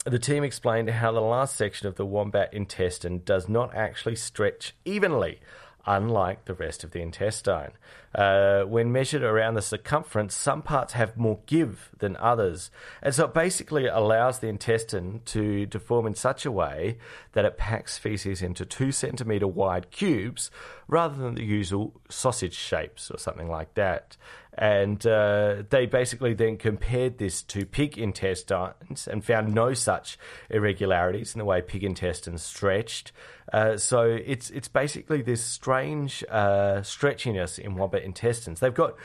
the 0.05 0.19
team 0.19 0.43
explained 0.43 0.89
how 0.89 1.11
the 1.11 1.19
last 1.21 1.55
section 1.55 1.87
of 1.87 1.95
the 1.95 2.05
wombat 2.05 2.53
intestine 2.53 3.21
does 3.25 3.49
not 3.49 3.73
actually 3.73 4.15
stretch 4.15 4.75
evenly, 4.85 5.39
unlike 5.85 6.45
the 6.45 6.53
rest 6.53 6.83
of 6.83 6.91
the 6.91 7.01
intestine. 7.01 7.71
Uh, 8.13 8.63
when 8.63 8.93
measured 8.93 9.23
around 9.23 9.55
the 9.55 9.61
circumference, 9.61 10.33
some 10.33 10.61
parts 10.61 10.93
have 10.93 11.17
more 11.17 11.39
give 11.47 11.89
than 11.99 12.15
others. 12.17 12.71
And 13.01 13.13
so 13.13 13.25
it 13.25 13.33
basically 13.33 13.87
allows 13.87 14.39
the 14.39 14.47
intestine 14.47 15.21
to 15.25 15.65
deform 15.65 16.07
in 16.07 16.15
such 16.15 16.45
a 16.45 16.51
way 16.51 16.97
that 17.33 17.43
it 17.43 17.57
packs 17.57 17.97
feces 17.97 18.41
into 18.41 18.65
two 18.65 18.93
centimetre 18.93 19.47
wide 19.47 19.91
cubes 19.91 20.49
rather 20.87 21.15
than 21.15 21.35
the 21.35 21.43
usual 21.43 21.93
sausage 22.09 22.55
shapes 22.55 23.11
or 23.11 23.17
something 23.17 23.49
like 23.49 23.73
that. 23.73 24.15
And 24.57 25.05
uh, 25.05 25.63
they 25.69 25.85
basically 25.85 26.33
then 26.33 26.55
compared 26.55 27.17
this 27.17 27.41
to 27.43 27.65
pig 27.65 27.97
intestines 27.97 29.07
and 29.07 29.25
found 29.25 29.53
no 29.53 29.73
such 29.73 30.17
irregularities 30.49 31.35
in 31.35 31.39
the 31.39 31.45
way 31.45 31.61
pig 31.61 31.83
intestines 31.83 32.43
stretched. 32.43 33.11
Uh, 33.55 33.77
so 33.77 34.01
it's 34.01 34.49
it's 34.49 34.67
basically 34.67 35.21
this 35.21 35.41
strange 35.41 36.25
uh, 36.29 36.81
stretchiness 36.81 37.57
in 37.57 37.73
wombat 37.75 38.03
intestines. 38.03 38.59
They've 38.59 38.73
got 38.73 38.95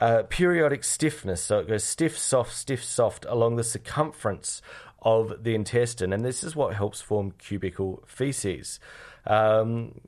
uh, 0.00 0.22
periodic 0.30 0.82
stiffness, 0.82 1.42
so 1.42 1.58
it 1.58 1.68
goes 1.68 1.84
stiff, 1.84 2.16
soft, 2.16 2.54
stiff, 2.54 2.82
soft 2.82 3.26
along 3.28 3.56
the 3.56 3.64
circumference 3.64 4.62
of 5.02 5.44
the 5.44 5.54
intestine, 5.54 6.14
and 6.14 6.24
this 6.24 6.42
is 6.42 6.56
what 6.56 6.74
helps 6.74 7.02
form 7.02 7.32
cubical 7.32 8.02
feces. 8.06 8.80
Um, 9.26 10.00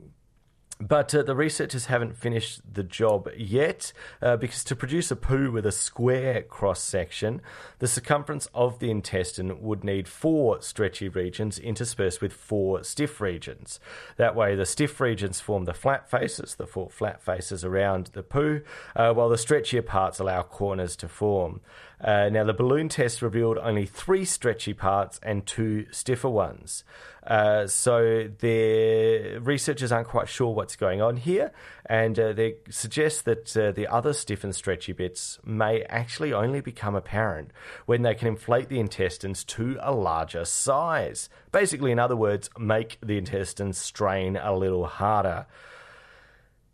but 0.80 1.14
uh, 1.14 1.22
the 1.22 1.36
researchers 1.36 1.86
haven't 1.86 2.16
finished 2.16 2.62
the 2.72 2.82
job 2.82 3.28
yet 3.36 3.92
uh, 4.22 4.36
because 4.36 4.64
to 4.64 4.74
produce 4.74 5.10
a 5.10 5.16
poo 5.16 5.50
with 5.52 5.66
a 5.66 5.72
square 5.72 6.42
cross 6.42 6.82
section, 6.82 7.42
the 7.80 7.86
circumference 7.86 8.48
of 8.54 8.78
the 8.78 8.90
intestine 8.90 9.60
would 9.60 9.84
need 9.84 10.08
four 10.08 10.62
stretchy 10.62 11.08
regions 11.08 11.58
interspersed 11.58 12.22
with 12.22 12.32
four 12.32 12.82
stiff 12.82 13.20
regions. 13.20 13.78
That 14.16 14.34
way, 14.34 14.54
the 14.54 14.66
stiff 14.66 15.00
regions 15.00 15.40
form 15.40 15.66
the 15.66 15.74
flat 15.74 16.10
faces, 16.10 16.54
the 16.54 16.66
four 16.66 16.88
flat 16.88 17.22
faces 17.22 17.64
around 17.64 18.06
the 18.14 18.22
poo, 18.22 18.62
uh, 18.96 19.12
while 19.12 19.28
the 19.28 19.36
stretchier 19.36 19.84
parts 19.84 20.18
allow 20.18 20.42
corners 20.42 20.96
to 20.96 21.08
form. 21.08 21.60
Uh, 22.02 22.30
now, 22.30 22.44
the 22.44 22.54
balloon 22.54 22.88
test 22.88 23.20
revealed 23.20 23.58
only 23.58 23.84
three 23.84 24.24
stretchy 24.24 24.72
parts 24.72 25.20
and 25.22 25.46
two 25.46 25.86
stiffer 25.90 26.30
ones. 26.30 26.82
Uh, 27.26 27.66
so 27.66 28.28
the 28.38 29.38
researchers 29.42 29.92
aren't 29.92 30.08
quite 30.08 30.28
sure 30.28 30.54
what's 30.54 30.76
going 30.76 31.02
on 31.02 31.18
here, 31.18 31.52
and 31.84 32.18
uh, 32.18 32.32
they 32.32 32.54
suggest 32.70 33.26
that 33.26 33.54
uh, 33.54 33.70
the 33.72 33.86
other 33.86 34.14
stiff 34.14 34.42
and 34.42 34.54
stretchy 34.54 34.92
bits 34.92 35.38
may 35.44 35.82
actually 35.82 36.32
only 36.32 36.62
become 36.62 36.94
apparent 36.94 37.50
when 37.84 38.00
they 38.00 38.14
can 38.14 38.28
inflate 38.28 38.70
the 38.70 38.80
intestines 38.80 39.44
to 39.44 39.76
a 39.82 39.92
larger 39.92 40.46
size. 40.46 41.28
Basically, 41.52 41.92
in 41.92 41.98
other 41.98 42.16
words, 42.16 42.48
make 42.58 42.96
the 43.02 43.18
intestines 43.18 43.76
strain 43.76 44.36
a 44.36 44.56
little 44.56 44.86
harder. 44.86 45.46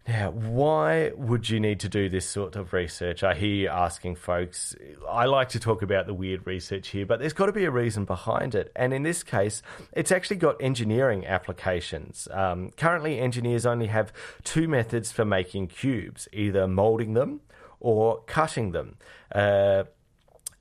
Now, 0.09 0.31
why 0.31 1.11
would 1.16 1.51
you 1.51 1.59
need 1.59 1.81
to 1.81 1.88
do 1.88 2.09
this 2.09 2.29
sort 2.29 2.55
of 2.55 2.73
research? 2.73 3.25
I 3.25 3.35
hear 3.35 3.55
you 3.55 3.69
asking 3.69 4.14
folks. 4.14 4.77
I 5.09 5.25
like 5.25 5.49
to 5.51 5.61
talk 5.61 5.83
about 5.83 6.07
the 6.07 6.14
weird 6.14 6.47
research 6.47 6.88
here, 6.88 7.05
but 7.05 7.19
there's 7.19 7.33
got 7.33 7.47
to 7.47 7.53
be 7.53 7.64
a 7.64 7.73
reason 7.73 8.05
behind 8.05 8.55
it. 8.55 8.71
And 8.77 8.95
in 8.95 9.03
this 9.03 9.25
case, 9.25 9.62
it's 9.92 10.12
actually 10.12 10.37
got 10.37 10.62
engineering 10.62 11.27
applications. 11.27 12.29
Um, 12.31 12.71
currently, 12.77 13.19
engineers 13.19 13.66
only 13.66 13.87
have 13.87 14.12
two 14.45 14.69
methods 14.69 15.11
for 15.11 15.25
making 15.25 15.69
cubes 15.69 16.29
either 16.33 16.69
molding 16.69 17.14
them 17.14 17.40
or 17.81 18.23
cutting 18.27 18.71
them. 18.71 18.99
Uh, 19.35 19.85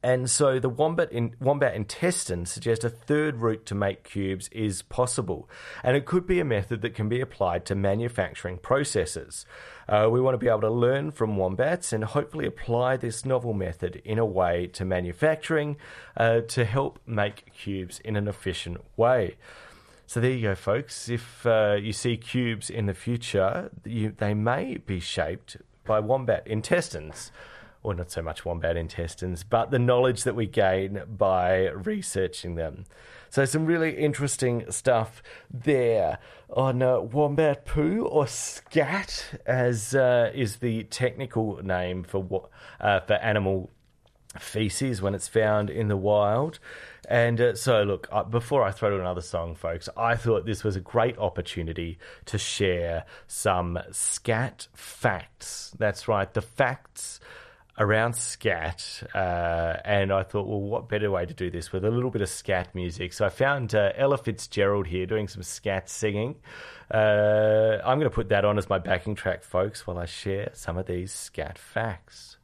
and 0.05 0.29
so 0.29 0.59
the 0.59 0.69
wombat, 0.69 1.11
in, 1.11 1.35
wombat 1.39 1.73
intestines 1.73 2.51
suggest 2.51 2.83
a 2.83 2.91
third 2.91 3.37
route 3.37 3.65
to 3.65 3.73
make 3.73 4.03
cubes 4.03 4.49
is 4.49 4.83
possible. 4.83 5.49
And 5.81 5.97
it 5.97 6.05
could 6.05 6.27
be 6.27 6.39
a 6.39 6.45
method 6.45 6.83
that 6.83 6.93
can 6.93 7.09
be 7.09 7.21
applied 7.21 7.65
to 7.65 7.73
manufacturing 7.73 8.59
processes. 8.59 9.47
Uh, 9.89 10.07
we 10.11 10.21
want 10.21 10.35
to 10.35 10.37
be 10.37 10.47
able 10.47 10.61
to 10.61 10.69
learn 10.69 11.09
from 11.09 11.37
wombats 11.37 11.91
and 11.91 12.03
hopefully 12.03 12.45
apply 12.45 12.97
this 12.97 13.25
novel 13.25 13.53
method 13.53 13.99
in 14.05 14.19
a 14.19 14.25
way 14.27 14.67
to 14.73 14.85
manufacturing 14.85 15.75
uh, 16.17 16.41
to 16.41 16.65
help 16.65 16.99
make 17.07 17.51
cubes 17.51 17.99
in 18.05 18.15
an 18.15 18.27
efficient 18.27 18.77
way. 18.95 19.37
So 20.05 20.19
there 20.19 20.29
you 20.29 20.49
go, 20.49 20.53
folks. 20.53 21.09
If 21.09 21.47
uh, 21.47 21.77
you 21.81 21.93
see 21.93 22.15
cubes 22.15 22.69
in 22.69 22.85
the 22.85 22.93
future, 22.93 23.71
you, 23.83 24.13
they 24.15 24.35
may 24.35 24.77
be 24.77 24.99
shaped 24.99 25.57
by 25.83 25.99
wombat 25.99 26.45
intestines 26.45 27.31
or 27.85 27.93
not 27.93 28.09
so 28.09 28.21
much 28.21 28.43
wombat 28.43 28.75
intestines, 28.75 29.43
but 29.43 29.69
the 29.69 29.79
knowledge 29.79 30.23
that 30.23 30.35
we 30.35 30.47
gain 30.47 31.01
by 31.07 31.67
researching 31.69 32.55
them. 32.55 32.85
So, 33.29 33.45
some 33.45 33.65
really 33.65 33.91
interesting 33.97 34.69
stuff 34.71 35.21
there 35.51 36.17
on 36.49 36.81
uh, 36.81 36.99
wombat 36.99 37.65
poo 37.65 38.05
or 38.05 38.27
scat, 38.27 39.25
as 39.45 39.93
uh, 39.93 40.31
is 40.33 40.57
the 40.57 40.83
technical 40.85 41.63
name 41.63 42.03
for 42.03 42.49
uh, 42.79 43.01
for 43.01 43.13
animal 43.13 43.71
feces 44.39 45.01
when 45.01 45.13
it's 45.13 45.27
found 45.27 45.69
in 45.69 45.87
the 45.87 45.97
wild. 45.97 46.59
And 47.07 47.39
uh, 47.39 47.55
so, 47.55 47.83
look, 47.83 48.07
uh, 48.11 48.23
before 48.23 48.63
I 48.63 48.71
throw 48.71 48.89
to 48.89 48.99
another 48.99 49.21
song, 49.21 49.55
folks, 49.55 49.89
I 49.95 50.15
thought 50.15 50.45
this 50.45 50.63
was 50.63 50.75
a 50.75 50.81
great 50.81 51.17
opportunity 51.17 51.99
to 52.25 52.37
share 52.37 53.05
some 53.27 53.79
scat 53.91 54.67
facts. 54.73 55.71
That's 55.77 56.07
right, 56.07 56.33
the 56.33 56.41
facts 56.41 57.19
around 57.77 58.15
scat, 58.15 59.03
uh, 59.13 59.77
and 59.83 60.11
I 60.11 60.23
thought, 60.23 60.47
well, 60.47 60.61
what 60.61 60.87
better 60.87 61.11
way 61.11 61.25
to 61.25 61.33
do 61.33 61.49
this 61.49 61.71
with 61.71 61.83
a 61.83 61.91
little 61.91 62.09
bit 62.09 62.21
of 62.21 62.29
scat 62.29 62.73
music? 62.73 63.11
So 63.13 63.25
I 63.25 63.29
found 63.29 63.75
uh, 63.75 63.91
Ella 63.95 64.17
Fitzgerald 64.17 64.87
here 64.87 65.05
doing 65.05 65.27
some 65.27 65.43
scat 65.43 65.89
singing. 65.89 66.35
Uh, 66.89 67.77
I'm 67.83 67.99
going 67.99 68.09
to 68.09 68.15
put 68.15 68.29
that 68.29 68.45
on 68.45 68.57
as 68.57 68.69
my 68.69 68.79
backing 68.79 69.15
track, 69.15 69.43
folks, 69.43 69.85
while 69.85 69.97
I 69.97 70.05
share 70.05 70.51
some 70.53 70.77
of 70.77 70.85
these 70.85 71.11
scat 71.11 71.57
facts. 71.57 72.37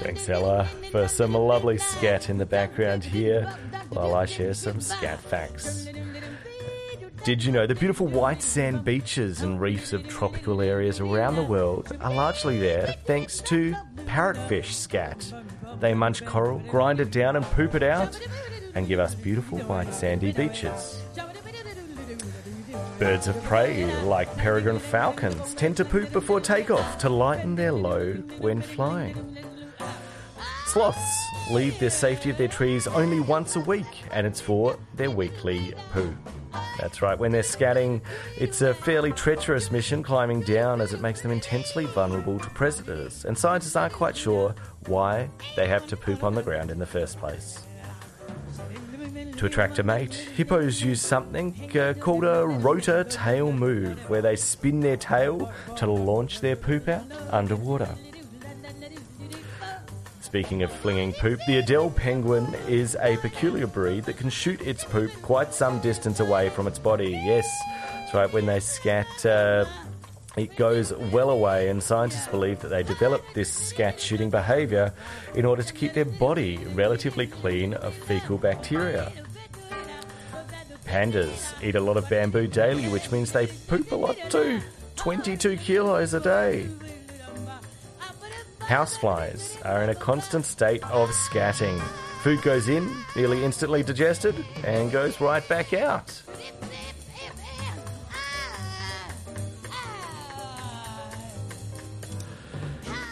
Thanks, 0.00 0.28
Ella, 0.28 0.68
for 0.90 1.08
some 1.08 1.34
lovely 1.34 1.78
scat 1.78 2.28
in 2.28 2.38
the 2.38 2.46
background 2.46 3.04
here 3.04 3.56
while 3.90 4.14
I 4.14 4.26
share 4.26 4.54
some 4.54 4.80
scat 4.80 5.20
facts. 5.20 5.88
Did 7.24 7.42
you 7.42 7.52
know 7.52 7.66
the 7.66 7.74
beautiful 7.74 8.06
white 8.06 8.42
sand 8.42 8.84
beaches 8.84 9.40
and 9.40 9.58
reefs 9.58 9.94
of 9.94 10.06
tropical 10.06 10.60
areas 10.60 11.00
around 11.00 11.36
the 11.36 11.42
world 11.42 11.96
are 12.02 12.12
largely 12.12 12.58
there 12.58 12.94
thanks 13.06 13.40
to 13.42 13.74
parrotfish 14.04 14.72
scat? 14.72 15.32
They 15.80 15.94
munch 15.94 16.24
coral, 16.26 16.58
grind 16.68 17.00
it 17.00 17.10
down, 17.10 17.36
and 17.36 17.44
poop 17.46 17.74
it 17.74 17.82
out, 17.82 18.20
and 18.74 18.86
give 18.86 19.00
us 19.00 19.14
beautiful 19.14 19.58
white 19.60 19.94
sandy 19.94 20.32
beaches. 20.32 21.00
Birds 22.98 23.26
of 23.26 23.42
prey, 23.44 23.86
like 24.02 24.36
peregrine 24.36 24.78
falcons, 24.78 25.54
tend 25.54 25.78
to 25.78 25.84
poop 25.84 26.12
before 26.12 26.40
takeoff 26.40 26.98
to 26.98 27.08
lighten 27.08 27.54
their 27.54 27.72
load 27.72 28.30
when 28.38 28.60
flying. 28.60 29.16
Sloths 30.74 31.30
leave 31.52 31.78
the 31.78 31.88
safety 31.88 32.30
of 32.30 32.36
their 32.36 32.48
trees 32.48 32.88
only 32.88 33.20
once 33.20 33.54
a 33.54 33.60
week, 33.60 34.02
and 34.10 34.26
it's 34.26 34.40
for 34.40 34.76
their 34.94 35.08
weekly 35.08 35.72
poo. 35.92 36.12
That's 36.80 37.00
right, 37.00 37.16
when 37.16 37.30
they're 37.30 37.42
scatting, 37.42 38.00
it's 38.36 38.60
a 38.60 38.74
fairly 38.74 39.12
treacherous 39.12 39.70
mission 39.70 40.02
climbing 40.02 40.40
down 40.40 40.80
as 40.80 40.92
it 40.92 41.00
makes 41.00 41.20
them 41.20 41.30
intensely 41.30 41.86
vulnerable 41.86 42.40
to 42.40 42.50
predators, 42.50 43.24
and 43.24 43.38
scientists 43.38 43.76
aren't 43.76 43.92
quite 43.92 44.16
sure 44.16 44.52
why 44.86 45.30
they 45.54 45.68
have 45.68 45.86
to 45.86 45.96
poop 45.96 46.24
on 46.24 46.34
the 46.34 46.42
ground 46.42 46.72
in 46.72 46.80
the 46.80 46.86
first 46.86 47.20
place. 47.20 47.64
To 49.36 49.46
attract 49.46 49.78
a 49.78 49.84
mate, 49.84 50.12
hippos 50.12 50.82
use 50.82 51.00
something 51.00 51.78
uh, 51.78 51.94
called 52.00 52.24
a 52.24 52.44
rotor 52.44 53.04
tail 53.04 53.52
move, 53.52 54.10
where 54.10 54.22
they 54.22 54.34
spin 54.34 54.80
their 54.80 54.96
tail 54.96 55.52
to 55.76 55.88
launch 55.88 56.40
their 56.40 56.56
poop 56.56 56.88
out 56.88 57.04
underwater. 57.30 57.94
Speaking 60.34 60.64
of 60.64 60.72
flinging 60.72 61.12
poop, 61.12 61.38
the 61.46 61.62
Adélie 61.62 61.94
penguin 61.94 62.52
is 62.66 62.96
a 63.00 63.16
peculiar 63.18 63.68
breed 63.68 64.02
that 64.06 64.16
can 64.16 64.28
shoot 64.28 64.60
its 64.62 64.82
poop 64.82 65.12
quite 65.22 65.54
some 65.54 65.78
distance 65.78 66.18
away 66.18 66.48
from 66.48 66.66
its 66.66 66.76
body. 66.76 67.10
Yes, 67.10 67.46
that's 67.92 68.14
right, 68.14 68.32
when 68.32 68.44
they 68.44 68.58
scat, 68.58 69.06
uh, 69.24 69.64
it 70.36 70.56
goes 70.56 70.92
well 71.12 71.30
away, 71.30 71.68
and 71.68 71.80
scientists 71.80 72.26
believe 72.26 72.58
that 72.62 72.68
they 72.70 72.82
developed 72.82 73.32
this 73.32 73.48
scat 73.48 74.00
shooting 74.00 74.28
behaviour 74.28 74.92
in 75.36 75.44
order 75.44 75.62
to 75.62 75.72
keep 75.72 75.92
their 75.92 76.04
body 76.04 76.56
relatively 76.74 77.28
clean 77.28 77.72
of 77.74 77.94
fecal 77.94 78.36
bacteria. 78.36 79.12
Pandas 80.84 81.54
eat 81.62 81.76
a 81.76 81.80
lot 81.80 81.96
of 81.96 82.08
bamboo 82.08 82.48
daily, 82.48 82.88
which 82.88 83.12
means 83.12 83.30
they 83.30 83.46
poop 83.46 83.92
a 83.92 83.94
lot 83.94 84.16
too 84.30 84.60
22 84.96 85.58
kilos 85.58 86.12
a 86.12 86.18
day. 86.18 86.66
Houseflies 88.66 89.62
are 89.64 89.82
in 89.82 89.90
a 89.90 89.94
constant 89.94 90.44
state 90.44 90.82
of 90.84 91.10
scatting. 91.10 91.78
Food 92.22 92.40
goes 92.42 92.68
in, 92.68 92.90
nearly 93.14 93.44
instantly 93.44 93.82
digested, 93.82 94.34
and 94.64 94.90
goes 94.90 95.20
right 95.20 95.46
back 95.48 95.74
out. 95.74 96.22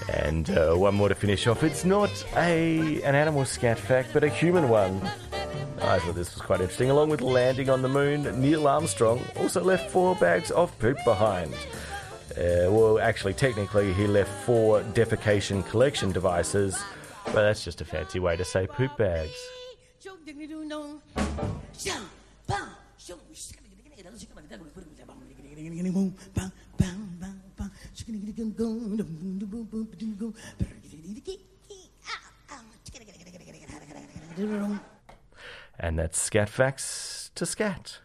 And 0.09 0.51
uh, 0.51 0.75
one 0.75 0.95
more 0.95 1.09
to 1.11 1.15
finish 1.15 1.47
off. 1.47 1.63
It's 1.63 1.85
not 1.85 2.11
a 2.37 3.03
an 3.03 3.15
animal 3.15 3.45
scat 3.45 3.79
fact, 3.79 4.11
but 4.13 4.25
a 4.25 4.29
human 4.29 4.69
one. 4.69 5.01
I 5.83 5.99
thought 5.99 6.15
this 6.15 6.33
was 6.35 6.43
quite 6.43 6.61
interesting. 6.61 6.91
Along 6.91 7.11
with 7.11 7.21
landing 7.21 7.69
on 7.69 7.83
the 7.83 7.89
moon, 7.89 8.41
Neil 8.41 8.67
Armstrong 8.67 9.21
also 9.37 9.63
left 9.63 9.91
four 9.91 10.15
bags 10.17 10.51
of 10.51 10.77
poop 10.79 10.97
behind. 11.05 11.55
Uh, 12.37 12.71
well, 12.71 12.99
actually, 12.99 13.35
technically, 13.35 13.93
he 13.93 14.07
left 14.07 14.31
four 14.47 14.81
defecation 14.95 15.67
collection 15.69 16.13
devices, 16.13 16.83
but 17.27 17.43
that's 17.43 17.63
just 17.63 17.81
a 17.81 17.85
fancy 17.85 18.19
way 18.19 18.37
to 18.37 18.45
say 18.45 18.67
poop 18.67 18.97
bags. 18.97 19.37
And 35.79 35.99
that's 35.99 36.21
Scat 36.21 36.49
Facts 36.49 37.31
to 37.35 37.45
Scat. 37.45 37.99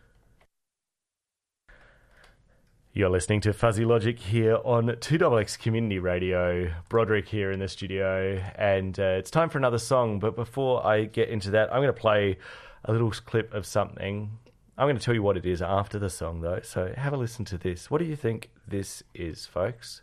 You're 2.97 3.11
listening 3.11 3.41
to 3.41 3.53
Fuzzy 3.53 3.85
Logic 3.85 4.17
here 4.17 4.57
on 4.65 4.87
2XX 4.87 5.59
Community 5.59 5.99
Radio. 5.99 6.73
Broderick 6.89 7.27
here 7.27 7.51
in 7.51 7.59
the 7.59 7.67
studio, 7.67 8.41
and 8.55 8.99
uh, 8.99 9.03
it's 9.19 9.29
time 9.29 9.49
for 9.51 9.59
another 9.59 9.77
song. 9.77 10.17
But 10.17 10.35
before 10.35 10.83
I 10.83 11.03
get 11.03 11.29
into 11.29 11.51
that, 11.51 11.71
I'm 11.71 11.77
going 11.77 11.93
to 11.93 12.01
play 12.01 12.39
a 12.85 12.91
little 12.91 13.11
clip 13.11 13.53
of 13.53 13.67
something. 13.67 14.31
I'm 14.79 14.85
going 14.87 14.97
to 14.97 15.03
tell 15.03 15.13
you 15.13 15.21
what 15.21 15.37
it 15.37 15.45
is 15.45 15.61
after 15.61 15.99
the 15.99 16.09
song, 16.09 16.41
though. 16.41 16.61
So 16.63 16.91
have 16.97 17.13
a 17.13 17.17
listen 17.17 17.45
to 17.45 17.57
this. 17.59 17.91
What 17.91 17.99
do 17.99 18.05
you 18.05 18.15
think 18.15 18.49
this 18.67 19.03
is, 19.13 19.45
folks? 19.45 20.01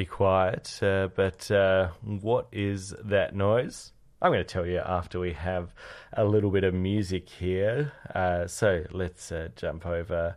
Pretty 0.00 0.16
quiet. 0.16 0.82
Uh, 0.82 1.08
but 1.14 1.50
uh, 1.50 1.88
what 2.02 2.46
is 2.52 2.94
that 3.04 3.34
noise? 3.34 3.92
I'm 4.22 4.32
going 4.32 4.44
to 4.44 4.50
tell 4.50 4.66
you 4.66 4.78
after 4.78 5.20
we 5.20 5.34
have 5.34 5.74
a 6.14 6.24
little 6.24 6.50
bit 6.50 6.64
of 6.64 6.72
music 6.72 7.28
here. 7.28 7.92
Uh, 8.14 8.46
so 8.46 8.84
let's 8.92 9.30
uh, 9.30 9.48
jump 9.56 9.84
over. 9.84 10.36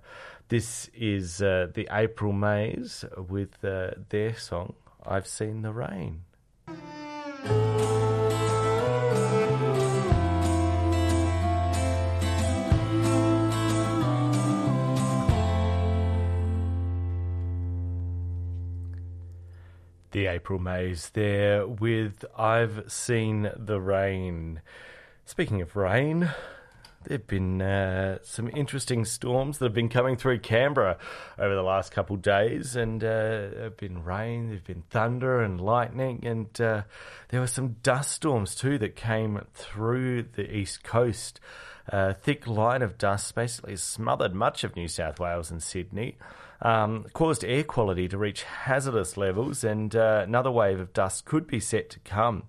This 0.50 0.90
is 0.94 1.42
uh, 1.42 1.68
the 1.74 1.88
April 1.92 2.34
Maze 2.34 3.06
with 3.30 3.64
uh, 3.64 3.92
their 4.10 4.36
song, 4.36 4.74
I've 5.06 5.28
Seen 5.28 5.62
the 5.62 5.72
Rain. 5.72 6.24
The 20.14 20.28
April 20.28 20.60
Maze 20.60 21.10
there 21.10 21.68
with 21.68 22.24
I've 22.38 22.84
Seen 22.88 23.50
the 23.58 23.82
Rain. 23.82 24.62
Speaking 25.26 25.60
of 25.62 25.76
rain, 25.76 26.30
there 27.04 27.18
have 27.18 27.26
been 27.26 27.62
uh, 27.64 28.20
some 28.22 28.48
interesting 28.56 29.06
storms 29.06 29.58
that 29.58 29.66
have 29.66 29.74
been 29.74 29.90
coming 29.90 30.16
through 30.16 30.40
Canberra 30.40 31.00
over 31.40 31.56
the 31.56 31.64
last 31.64 31.92
couple 31.92 32.16
of 32.16 32.22
days, 32.22 32.76
and 32.76 33.04
uh, 33.04 33.08
there 33.08 33.64
have 33.64 33.78
been 33.78 34.04
rain, 34.04 34.46
there 34.46 34.56
have 34.58 34.66
been 34.66 34.84
thunder 34.92 35.42
and 35.42 35.60
lightning, 35.60 36.24
and 36.28 36.62
uh, 36.62 36.84
there 37.30 37.40
were 37.40 37.48
some 37.48 37.78
dust 37.82 38.12
storms 38.12 38.54
too 38.54 38.78
that 38.78 38.96
came 38.96 39.42
through 39.56 40.24
the 40.36 40.56
east 40.56 40.84
coast. 40.84 41.40
A 41.88 42.14
thick 42.14 42.46
line 42.46 42.84
of 42.84 43.00
dust 43.00 43.34
basically 43.34 43.78
smothered 43.78 44.36
much 44.36 44.64
of 44.64 44.76
New 44.76 44.88
South 44.88 45.20
Wales 45.20 45.50
and 45.50 45.62
Sydney 45.62 46.18
um, 46.64 47.06
caused 47.14 47.46
air 47.46 47.64
quality 47.64 48.08
to 48.08 48.18
reach 48.18 48.44
hazardous 48.44 49.16
levels, 49.18 49.64
and 49.64 49.96
uh, 49.96 50.24
another 50.26 50.50
wave 50.50 50.80
of 50.80 50.94
dust 50.94 51.26
could 51.26 51.46
be 51.46 51.60
set 51.60 51.90
to 51.92 52.00
come. 52.00 52.44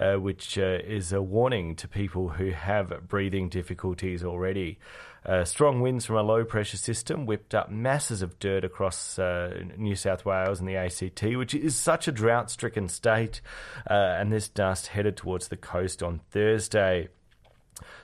Uh, 0.00 0.14
which 0.14 0.56
uh, 0.56 0.78
is 0.86 1.12
a 1.12 1.20
warning 1.20 1.76
to 1.76 1.86
people 1.86 2.30
who 2.30 2.50
have 2.50 3.06
breathing 3.08 3.50
difficulties 3.50 4.24
already. 4.24 4.78
Uh, 5.26 5.44
strong 5.44 5.82
winds 5.82 6.06
from 6.06 6.16
a 6.16 6.22
low 6.22 6.46
pressure 6.46 6.78
system 6.78 7.26
whipped 7.26 7.54
up 7.54 7.70
masses 7.70 8.22
of 8.22 8.38
dirt 8.38 8.64
across 8.64 9.18
uh, 9.18 9.62
New 9.76 9.94
South 9.94 10.24
Wales 10.24 10.60
and 10.60 10.68
the 10.68 10.76
ACT, 10.76 11.22
which 11.36 11.54
is 11.54 11.76
such 11.76 12.08
a 12.08 12.12
drought 12.12 12.50
stricken 12.50 12.88
state. 12.88 13.42
Uh, 13.88 13.92
and 13.92 14.32
this 14.32 14.48
dust 14.48 14.86
headed 14.88 15.16
towards 15.16 15.48
the 15.48 15.58
coast 15.58 16.02
on 16.02 16.22
Thursday. 16.30 17.08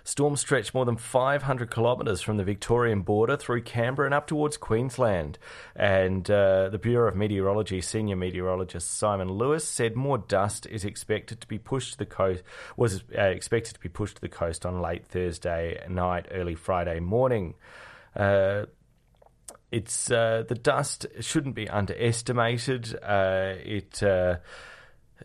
Storms 0.04 0.40
stretched 0.40 0.74
more 0.74 0.84
than 0.84 0.96
500 0.96 1.70
kilometres 1.70 2.20
from 2.20 2.36
the 2.36 2.44
Victorian 2.44 3.02
border 3.02 3.36
through 3.36 3.62
Canberra 3.62 4.06
and 4.06 4.14
up 4.14 4.26
towards 4.26 4.56
Queensland. 4.56 5.38
And 5.76 6.30
uh, 6.30 6.68
the 6.68 6.78
Bureau 6.78 7.08
of 7.08 7.16
Meteorology 7.16 7.80
senior 7.80 8.16
meteorologist 8.16 8.90
Simon 8.96 9.28
Lewis 9.28 9.66
said 9.66 9.96
more 9.96 10.18
dust 10.18 10.66
is 10.66 10.84
expected 10.84 11.40
to 11.40 11.46
be 11.46 11.58
pushed 11.58 11.92
to 11.92 11.98
the 11.98 12.06
coast 12.06 12.42
was 12.76 13.02
uh, 13.16 13.22
expected 13.22 13.74
to 13.74 13.80
be 13.80 13.88
pushed 13.88 14.16
to 14.16 14.20
the 14.20 14.28
coast 14.28 14.64
on 14.66 14.80
late 14.80 15.06
Thursday 15.06 15.82
night, 15.88 16.26
early 16.30 16.54
Friday 16.54 17.00
morning. 17.00 17.54
Uh, 18.14 18.66
it's 19.70 20.10
uh, 20.10 20.44
the 20.48 20.54
dust 20.54 21.06
shouldn't 21.20 21.54
be 21.54 21.68
underestimated. 21.68 22.96
Uh, 23.02 23.54
it 23.58 24.02
uh, 24.02 24.36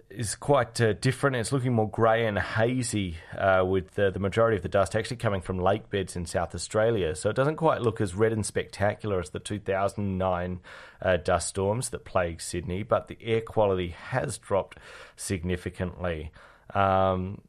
is 0.10 0.36
quite 0.36 0.80
uh, 0.80 0.94
different. 0.94 1.36
It's 1.36 1.52
looking 1.52 1.74
more 1.74 1.90
grey 1.90 2.26
and 2.26 2.38
hazy, 2.38 3.18
uh, 3.38 3.64
with 3.66 3.92
the, 3.96 4.12
the, 4.12 4.20
majority 4.20 4.58
of 4.58 4.64
the 4.64 4.70
dust 4.70 4.96
actually 4.96 5.18
coming 5.18 5.42
from 5.42 5.58
lake 5.60 5.90
beds 5.90 6.16
in 6.16 6.26
South 6.26 6.54
Australia. 6.54 7.16
So 7.16 7.30
it 7.30 7.36
doesn't 7.36 7.56
quite 7.56 7.82
look 7.82 8.00
as 8.00 8.16
red 8.16 8.32
and 8.32 8.46
spectacular 8.46 9.20
as 9.20 9.32
the 9.32 9.40
2009 9.40 10.60
uh, 11.02 11.18
dust 11.18 11.48
storms 11.50 11.90
that 11.90 12.06
plagued 12.06 12.42
Sydney, 12.42 12.84
but 12.84 13.08
the 13.08 13.18
air 13.22 13.42
quality 13.42 13.90
has 13.90 14.38
dropped 14.38 14.78
significantly. 15.16 16.32
Um, 16.74 17.42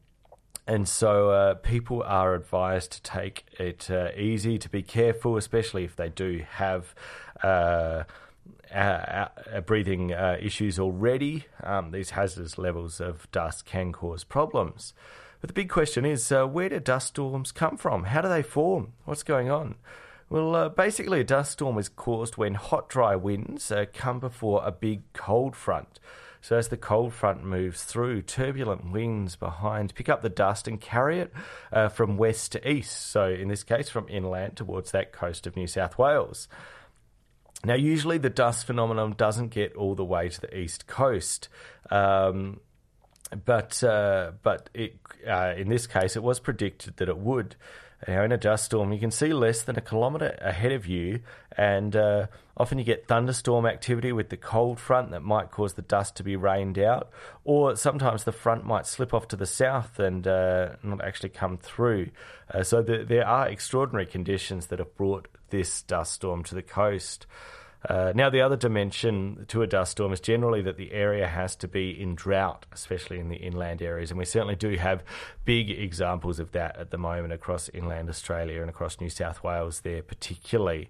and 0.67 0.89
so 0.89 1.31
uh, 1.31 1.55
people 1.55 2.03
are 2.03 2.35
advised 2.35 2.93
to 2.93 3.03
take 3.03 3.45
it 3.59 3.91
uh, 3.91 4.09
easy, 4.17 4.59
to 4.59 4.69
be 4.71 4.83
careful, 4.83 5.37
especially 5.37 5.85
if 5.85 5.97
they 5.97 6.09
do 6.09 6.43
have 6.49 6.95
uh, 8.75 9.29
uh, 9.55 9.61
breathing 9.61 10.13
uh, 10.13 10.37
issues 10.41 10.79
already, 10.79 11.45
um, 11.63 11.93
these 11.93 12.11
hazardous 12.11 12.59
levels 12.59 13.01
of 13.01 13.31
dust 13.31 13.65
can 13.65 13.93
cause 13.93 14.25
problems. 14.25 14.95
But 15.41 15.49
the 15.49 15.55
big 15.55 15.69
question 15.69 16.05
is 16.05 16.33
uh, 16.33 16.47
where 16.47 16.69
do 16.69 16.81
dust 16.81 17.09
storms 17.09 17.53
come 17.53 17.77
from? 17.77 18.05
How 18.05 18.21
do 18.21 18.29
they 18.29 18.43
form? 18.43 18.95
What's 19.05 19.23
going 19.23 19.51
on? 19.51 19.77
Well, 20.31 20.57
uh, 20.57 20.69
basically, 20.71 21.21
a 21.21 21.25
dust 21.25 21.53
storm 21.53 21.79
is 21.79 21.89
caused 21.89 22.37
when 22.37 22.55
hot, 22.55 22.89
dry 22.89 23.15
winds 23.15 23.71
uh, 23.71 23.85
come 23.93 24.19
before 24.19 24.63
a 24.65 24.73
big 24.73 25.03
cold 25.13 25.55
front. 25.55 26.01
So, 26.41 26.57
as 26.57 26.69
the 26.69 26.77
cold 26.77 27.13
front 27.13 27.45
moves 27.45 27.85
through, 27.85 28.23
turbulent 28.23 28.91
winds 28.91 29.37
behind 29.37 29.95
pick 29.95 30.09
up 30.09 30.23
the 30.23 30.29
dust 30.29 30.67
and 30.67 30.81
carry 30.81 31.21
it 31.21 31.33
from 31.93 32.19
west 32.19 32.53
to 32.53 32.69
east. 32.69 33.11
So, 33.11 33.29
in 33.29 33.49
this 33.49 33.63
case, 33.63 33.89
from 33.89 34.09
inland 34.09 34.57
towards 34.57 34.91
that 34.91 35.13
coast 35.13 35.47
of 35.47 35.57
New 35.57 35.67
South 35.67 35.97
Wales. 35.97 36.49
Now, 37.65 37.75
usually 37.75 38.19
the 38.19 38.31
dust 38.31 38.67
phenomenon 38.67 39.15
doesn't 39.17 39.49
get 39.49 39.75
all 39.75 39.95
the 39.95 40.05
way 40.05 40.29
to 40.29 40.41
the 40.41 40.57
east 40.57 40.87
coast. 40.87 41.49
Um, 41.91 42.61
but 43.45 43.83
uh, 43.83 44.33
but 44.43 44.71
it, 44.75 44.97
uh, 45.27 45.55
in 45.57 45.69
this 45.69 45.87
case, 45.87 46.17
it 46.17 46.23
was 46.23 46.41
predicted 46.41 46.99
that 46.99 47.09
it 47.09 47.19
would. 47.19 47.57
Now, 48.07 48.23
in 48.23 48.33
a 48.33 48.37
dust 48.37 48.67
storm, 48.67 48.93
you 48.93 48.99
can 48.99 49.11
see 49.11 49.33
less 49.33 49.63
than 49.63 49.77
a 49.77 49.81
kilometre 49.81 50.37
ahead 50.41 50.73
of 50.73 50.87
you, 50.87 51.21
and 51.57 51.97
uh, 51.97 52.27
often 52.57 52.79
you 52.79 52.85
get 52.85 53.09
thunderstorm 53.09 53.65
activity 53.65 54.13
with 54.13 54.29
the 54.29 54.37
cold 54.37 54.79
front 54.79 55.11
that 55.13 55.23
might 55.23 55.51
cause 55.51 55.75
the 55.75 55.83
dust 55.83 56.17
to 56.17 56.23
be 56.23 56.37
rained 56.37 56.79
out, 56.79 57.11
or 57.45 57.77
sometimes 57.77 58.25
the 58.25 58.33
front 58.33 58.65
might 58.65 58.87
slip 58.87 59.15
off 59.15 59.29
to 59.29 59.37
the 59.37 59.47
south 59.47 59.99
and 59.99 60.27
uh, 60.27 60.77
not 60.83 61.03
actually 61.03 61.31
come 61.31 61.57
through. 61.57 62.11
Uh, 62.53 62.63
so 62.63 62.83
the, 62.83 63.05
there 63.09 63.27
are 63.27 63.49
extraordinary 63.49 64.07
conditions 64.07 64.67
that 64.67 64.79
have 64.79 64.95
brought 64.97 65.29
this 65.51 65.83
dust 65.83 66.13
storm 66.13 66.43
to 66.43 66.55
the 66.55 66.63
coast. 66.63 67.27
Uh, 67.87 68.13
now, 68.15 68.31
the 68.31 68.41
other 68.41 68.57
dimension 68.57 69.45
to 69.49 69.63
a 69.63 69.67
dust 69.67 69.93
storm 69.93 70.13
is 70.13 70.21
generally 70.21 70.63
that 70.63 70.79
the 70.79 70.93
area 70.93 71.27
has 71.27 71.55
to 71.57 71.69
be 71.69 71.91
in 71.91 72.15
drought, 72.15 72.65
especially 72.73 73.19
in 73.19 73.29
the 73.29 73.37
inland 73.37 73.83
areas. 73.83 74.11
And 74.11 74.19
we 74.19 74.25
certainly 74.25 74.57
do 74.57 74.77
have 74.77 75.03
big 75.45 75.71
examples 75.71 76.39
of 76.39 76.53
that 76.53 76.77
at 76.79 76.91
the 76.91 76.99
moment 76.99 77.33
across 77.33 77.69
inland 77.69 78.09
Australia 78.09 78.63
and 78.63 78.71
across 78.71 79.01
New 79.01 79.11
South 79.11 79.43
Wales, 79.43 79.81
there 79.81 80.03
particularly. 80.03 80.89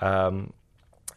Um, 0.00 0.52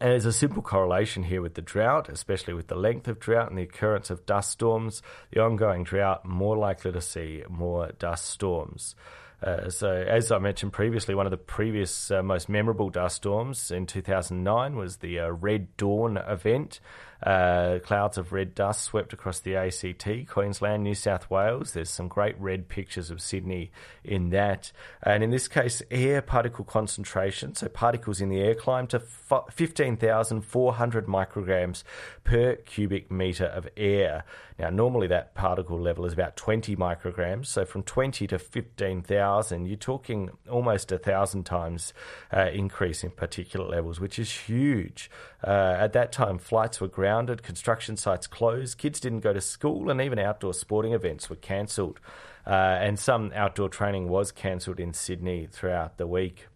and 0.02 0.12
there's 0.12 0.26
a 0.26 0.34
simple 0.34 0.64
correlation 0.64 1.24
here 1.24 1.42
with 1.42 1.56
the 1.56 1.62
drought, 1.62 2.10
especially 2.10 2.54
with 2.54 2.68
the 2.68 2.76
length 2.76 3.08
of 3.08 3.20
drought 3.20 3.50
and 3.50 3.58
the 3.58 3.64
occurrence 3.64 4.10
of 4.10 4.26
dust 4.26 4.50
storms. 4.52 5.04
The 5.32 5.42
ongoing 5.42 5.84
drought, 5.84 6.26
more 6.26 6.58
likely 6.58 6.92
to 6.94 7.02
see 7.02 7.44
more 7.50 7.92
dust 8.00 8.30
storms. 8.30 8.96
Uh, 9.42 9.70
so, 9.70 9.90
as 9.90 10.32
I 10.32 10.40
mentioned 10.40 10.74
previously, 10.74 11.16
one 11.16 11.26
of 11.26 11.32
the 11.32 11.38
previous 11.38 12.12
uh, 12.12 12.22
most 12.22 12.50
memorable 12.50 12.90
dust 12.90 13.18
storms 13.18 13.72
in 13.72 13.86
2009 13.86 14.76
was 14.76 14.98
the 14.98 15.20
uh, 15.20 15.30
Red 15.30 15.76
Dawn 15.78 16.18
event. 16.18 16.80
Uh, 17.22 17.80
clouds 17.80 18.18
of 18.18 18.32
red 18.32 18.56
dust 18.56 18.82
swept 18.82 19.12
across 19.12 19.42
the 19.42 19.54
ACT, 19.54 20.08
Queensland, 20.30 20.84
New 20.84 20.96
South 20.96 21.30
Wales. 21.30 21.74
There's 21.74 21.90
some 21.90 22.08
great 22.08 22.40
red 22.40 22.70
pictures 22.70 23.12
of 23.12 23.22
Sydney 23.22 23.72
in 24.06 24.30
that. 24.30 24.72
And 25.04 25.22
in 25.22 25.30
this 25.30 25.50
case, 25.50 25.82
air 25.92 26.22
particle 26.22 26.64
concentration, 26.64 27.56
so 27.56 27.68
particles 27.68 28.22
in 28.22 28.30
the 28.30 28.40
air, 28.40 28.56
climbed 28.56 28.92
to 28.92 29.00
15,400 29.00 31.08
micrograms 31.08 31.84
per 32.24 32.56
cubic 32.56 33.12
metre 33.12 33.46
of 33.46 33.68
air. 33.76 34.24
Now, 34.60 34.70
normally 34.70 35.08
that 35.08 35.36
particle 35.36 35.80
level 35.80 36.06
is 36.06 36.12
about 36.12 36.36
20 36.36 36.76
micrograms. 36.76 37.46
So 37.46 37.64
from 37.64 37.84
20 37.84 38.28
to 38.28 38.38
15,000, 38.38 39.66
you're 39.66 39.78
talking 39.78 40.32
almost 40.52 40.92
a 40.92 40.98
thousand 40.98 41.46
times 41.46 41.94
uh, 42.36 42.50
increase 42.54 43.04
in 43.04 43.12
particulate 43.12 43.70
levels, 43.70 44.02
which 44.02 44.20
is 44.20 44.30
huge. 44.30 45.10
Uh, 45.42 45.78
at 45.80 45.94
that 45.94 46.12
time, 46.12 46.38
flights 46.38 46.82
were 46.82 46.90
grounded, 46.90 47.42
construction 47.42 47.96
sites 47.96 48.28
closed, 48.28 48.78
kids 48.78 49.00
didn't 49.00 49.22
go 49.22 49.32
to 49.32 49.42
school, 49.42 49.90
and 49.90 50.02
even 50.02 50.20
outdoor 50.20 50.54
sporting 50.54 50.92
events 50.92 51.30
were 51.30 51.38
cancelled. 51.38 52.02
Uh, 52.46 52.78
and 52.82 53.00
some 53.00 53.32
outdoor 53.34 53.70
training 53.70 54.10
was 54.10 54.32
cancelled 54.32 54.80
in 54.80 54.94
Sydney 54.94 55.48
throughout 55.50 55.98
the 55.98 56.08
week. 56.08 56.48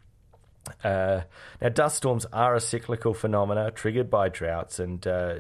Uh, 0.83 1.21
now, 1.61 1.69
dust 1.69 1.97
storms 1.97 2.25
are 2.33 2.55
a 2.55 2.61
cyclical 2.61 3.13
phenomena 3.13 3.71
triggered 3.71 4.09
by 4.09 4.29
droughts, 4.29 4.79
and 4.79 5.05
uh, 5.05 5.35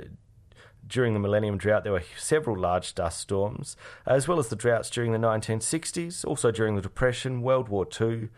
during 0.87 1.13
the 1.13 1.19
Millennium 1.19 1.57
Drought, 1.57 1.83
there 1.83 1.93
were 1.93 2.03
several 2.17 2.57
large 2.57 2.95
dust 2.95 3.19
storms, 3.19 3.75
as 4.05 4.27
well 4.27 4.39
as 4.39 4.49
the 4.49 4.55
droughts 4.55 4.89
during 4.89 5.11
the 5.11 5.17
1960s, 5.17 6.25
also 6.25 6.51
during 6.51 6.75
the 6.75 6.81
Depression, 6.81 7.41
World 7.41 7.69
War 7.69 7.87
II. 7.99 8.29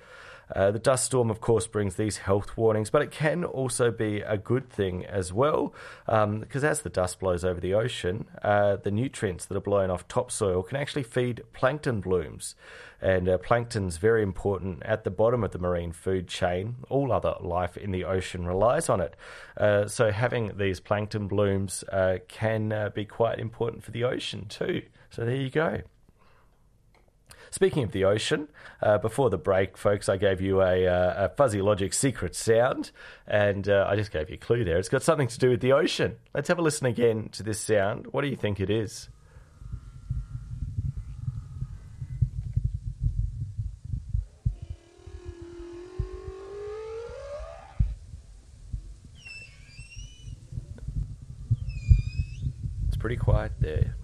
Uh, 0.53 0.71
the 0.71 0.79
dust 0.79 1.05
storm, 1.05 1.31
of 1.31 1.41
course, 1.41 1.67
brings 1.67 1.95
these 1.95 2.17
health 2.17 2.55
warnings, 2.57 2.89
but 2.89 3.01
it 3.01 3.11
can 3.11 3.43
also 3.43 3.91
be 3.91 4.21
a 4.21 4.37
good 4.37 4.69
thing 4.69 5.05
as 5.05 5.33
well, 5.33 5.73
because 6.05 6.63
um, 6.63 6.69
as 6.69 6.81
the 6.81 6.89
dust 6.89 7.19
blows 7.19 7.43
over 7.43 7.59
the 7.59 7.73
ocean, 7.73 8.25
uh, 8.43 8.75
the 8.75 8.91
nutrients 8.91 9.45
that 9.45 9.57
are 9.57 9.61
blown 9.61 9.89
off 9.89 10.07
topsoil 10.07 10.63
can 10.63 10.77
actually 10.77 11.03
feed 11.03 11.43
plankton 11.53 12.01
blooms. 12.01 12.55
And 13.01 13.27
uh, 13.27 13.37
plankton's 13.37 13.97
very 13.97 14.23
important 14.23 14.81
at 14.83 15.03
the 15.03 15.11
bottom 15.11 15.43
of 15.43 15.51
the 15.51 15.59
marine 15.59 15.91
food 15.91 16.27
chain. 16.27 16.77
All 16.89 17.11
other 17.11 17.35
life 17.39 17.77
in 17.77 17.91
the 17.91 18.05
ocean 18.05 18.47
relies 18.47 18.89
on 18.89 19.01
it. 19.01 19.15
Uh, 19.57 19.87
so 19.87 20.11
having 20.11 20.57
these 20.57 20.79
plankton 20.79 21.27
blooms 21.27 21.83
uh, 21.91 22.17
can 22.27 22.71
uh, 22.71 22.89
be 22.89 23.05
quite 23.05 23.37
important 23.37 23.83
for 23.83 23.91
the 23.91 24.03
ocean 24.03 24.47
too. 24.47 24.83
So 25.09 25.25
there 25.25 25.35
you 25.35 25.49
go. 25.49 25.81
Speaking 27.55 27.83
of 27.85 27.93
the 27.93 28.03
ocean, 28.03 28.49
uh, 28.81 28.97
before 28.97 29.29
the 29.29 29.37
break, 29.37 29.77
folks, 29.77 30.09
I 30.09 30.17
gave 30.17 30.41
you 30.41 30.61
a, 30.61 30.85
uh, 30.85 31.27
a 31.27 31.29
Fuzzy 31.29 31.61
Logic 31.61 31.93
secret 31.93 32.35
sound, 32.35 32.91
and 33.25 33.69
uh, 33.69 33.87
I 33.87 33.95
just 33.95 34.11
gave 34.11 34.29
you 34.29 34.35
a 34.35 34.37
clue 34.37 34.65
there. 34.65 34.77
It's 34.77 34.89
got 34.89 35.03
something 35.03 35.29
to 35.29 35.39
do 35.39 35.51
with 35.51 35.61
the 35.61 35.71
ocean. 35.71 36.17
Let's 36.33 36.49
have 36.49 36.59
a 36.59 36.61
listen 36.61 36.85
again 36.85 37.29
to 37.29 37.43
this 37.43 37.57
sound. 37.57 38.07
What 38.11 38.23
do 38.23 38.27
you 38.27 38.35
think 38.35 38.59
it 38.59 38.69
is? 38.69 39.07
It's 52.89 52.97
pretty 52.97 53.15
quiet 53.15 53.53
there. 53.61 53.95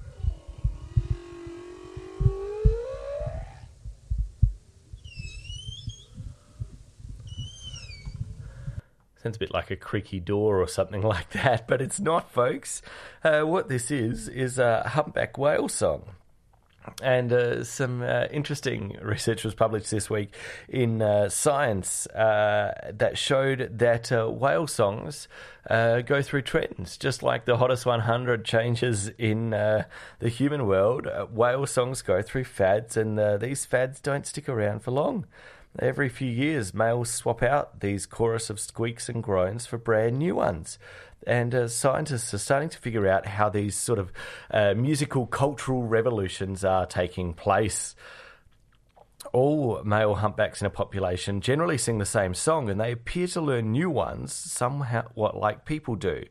Sounds 9.22 9.36
a 9.36 9.40
bit 9.40 9.54
like 9.54 9.70
a 9.70 9.76
creaky 9.76 10.20
door 10.20 10.60
or 10.60 10.68
something 10.68 11.02
like 11.16 11.30
that, 11.32 11.68
but 11.68 11.80
it's 11.80 12.00
not, 12.00 12.32
folks. 12.32 12.82
Uh, 13.24 13.42
what 13.42 13.70
this 13.70 13.92
is, 13.92 14.28
is 14.28 14.58
a 14.58 14.82
humpback 14.90 15.38
whale 15.38 15.70
song. 15.70 16.04
And 17.04 17.32
uh, 17.32 17.64
some 17.64 18.02
uh, 18.02 18.26
interesting 18.32 18.98
research 19.04 19.44
was 19.44 19.54
published 19.54 19.92
this 19.92 20.10
week 20.10 20.34
in 20.68 21.04
uh, 21.04 21.30
Science 21.30 22.08
uh, 22.08 22.92
that 22.92 23.20
showed 23.20 23.78
that 23.78 24.12
uh, 24.12 24.28
whale 24.28 24.66
songs 24.66 25.28
go 25.70 26.24
through 26.24 26.42
trends, 26.42 26.98
just 26.98 27.22
like 27.22 27.46
the 27.46 27.58
hottest 27.58 27.86
100 27.86 28.44
changes 28.44 29.10
in 29.20 29.52
the 29.52 29.86
human 30.30 30.66
world. 30.66 31.08
whale 31.32 31.68
songs 31.68 32.02
go 32.02 32.24
through 32.24 32.46
fads, 32.46 32.98
and 32.98 33.40
these 33.40 33.66
fads 33.66 34.00
don't 34.00 34.26
stick 34.26 34.50
around 34.50 34.80
for 34.82 34.90
long. 34.90 35.28
Every 35.80 36.10
few 36.10 36.30
years, 36.30 36.74
males 36.74 37.10
swap 37.10 37.42
out 37.42 37.80
these 37.80 38.06
chorus 38.06 38.50
of 38.50 38.60
squeaks 38.60 39.08
and 39.08 39.24
groans 39.24 39.66
for 39.66 39.78
brand 39.78 40.20
new 40.20 40.36
ones. 40.36 40.78
And 41.26 41.56
uh, 41.56 41.68
scientists 41.70 42.34
are 42.34 42.40
starting 42.40 42.70
to 42.70 42.78
figure 42.78 43.08
out 43.08 43.26
how 43.26 43.48
these 43.48 43.76
sort 43.76 44.00
of 44.00 44.12
uh, 44.50 44.74
musical 44.74 45.28
cultural 45.28 45.84
revolutions 45.84 46.66
are 46.66 46.86
taking 46.86 47.34
place. 47.34 47.96
All 49.32 49.82
male 49.84 50.16
humpbacks 50.16 50.62
in 50.62 50.68
a 50.68 50.72
population 50.72 51.40
generally 51.40 51.78
sing 51.78 52.00
the 52.00 52.06
same 52.06 52.34
song, 52.34 52.70
and 52.70 52.82
they 52.82 52.92
appear 52.92 53.28
to 53.28 53.40
learn 53.40 53.72
new 53.72 53.90
ones 53.90 54.34
somehow, 54.34 55.06
what 55.14 55.38
like 55.38 55.64
people 55.64 55.96
do. 55.96 56.26